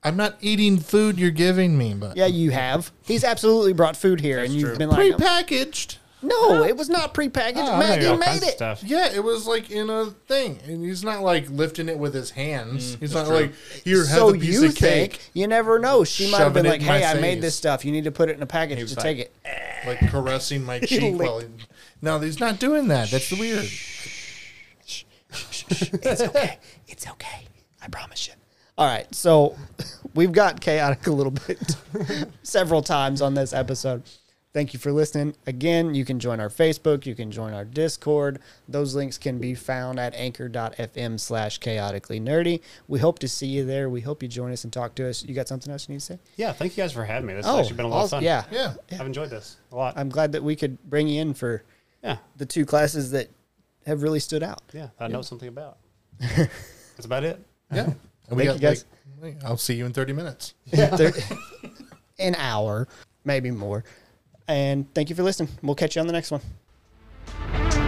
[0.05, 2.93] I'm not eating food you're giving me, but Yeah, you have.
[3.05, 4.79] He's absolutely brought food here, That's and you've true.
[4.79, 5.97] been like, prepackaged.
[6.23, 7.55] no, it was not prepackaged.
[7.57, 8.53] Oh, I Maggie made all made kinds of it.
[8.57, 8.83] stuff.
[8.85, 12.31] Yeah, it was like in a thing, and he's not like lifting it with his
[12.31, 12.95] hands.
[12.97, 13.35] Mm, he's not true.
[13.37, 16.05] like here, have So a piece you of cake, think you never know?
[16.05, 17.43] She might have been Shoving it like, in my "Hey, I made face.
[17.43, 17.85] this stuff.
[17.85, 19.35] You need to put it in a package to was take it."
[19.87, 21.19] like caressing my cheek.
[21.19, 21.47] while he,
[22.03, 23.11] no, he's not doing that.
[23.11, 23.69] That's the weird.
[26.03, 26.59] It's okay.
[26.87, 27.47] It's okay.
[27.83, 28.35] I promise you.
[28.79, 29.13] All right.
[29.15, 29.57] So
[30.15, 31.77] we've got chaotic a little bit
[32.43, 34.03] several times on this episode.
[34.53, 35.35] Thank you for listening.
[35.47, 37.05] Again, you can join our Facebook.
[37.05, 38.39] You can join our Discord.
[38.67, 42.63] Those links can be found at anchor.fm slash chaotically nerdy.
[42.89, 43.91] We hope to see you there.
[43.91, 45.23] We hope you join us and talk to us.
[45.23, 46.19] You got something else you need to say?
[46.37, 47.35] Yeah, thank you guys for having me.
[47.35, 48.17] This has oh, actually been a lot of awesome.
[48.19, 48.25] fun.
[48.25, 48.45] Yeah.
[48.51, 49.93] Yeah, I've enjoyed this a lot.
[49.95, 51.63] I'm glad that we could bring you in for
[52.07, 53.29] yeah, the two classes that
[53.87, 54.63] have really stood out.
[54.73, 55.79] yeah, I know something about.
[56.21, 57.41] That's about it.
[57.73, 57.93] yeah.
[58.29, 58.85] And we Thank got, you, guys.
[59.23, 60.55] like, I'll see you in thirty minutes.
[60.75, 61.13] Thir-
[62.19, 62.89] an hour,
[63.25, 63.85] maybe more.
[64.49, 65.51] And thank you for listening.
[65.63, 67.86] We'll catch you on the next one.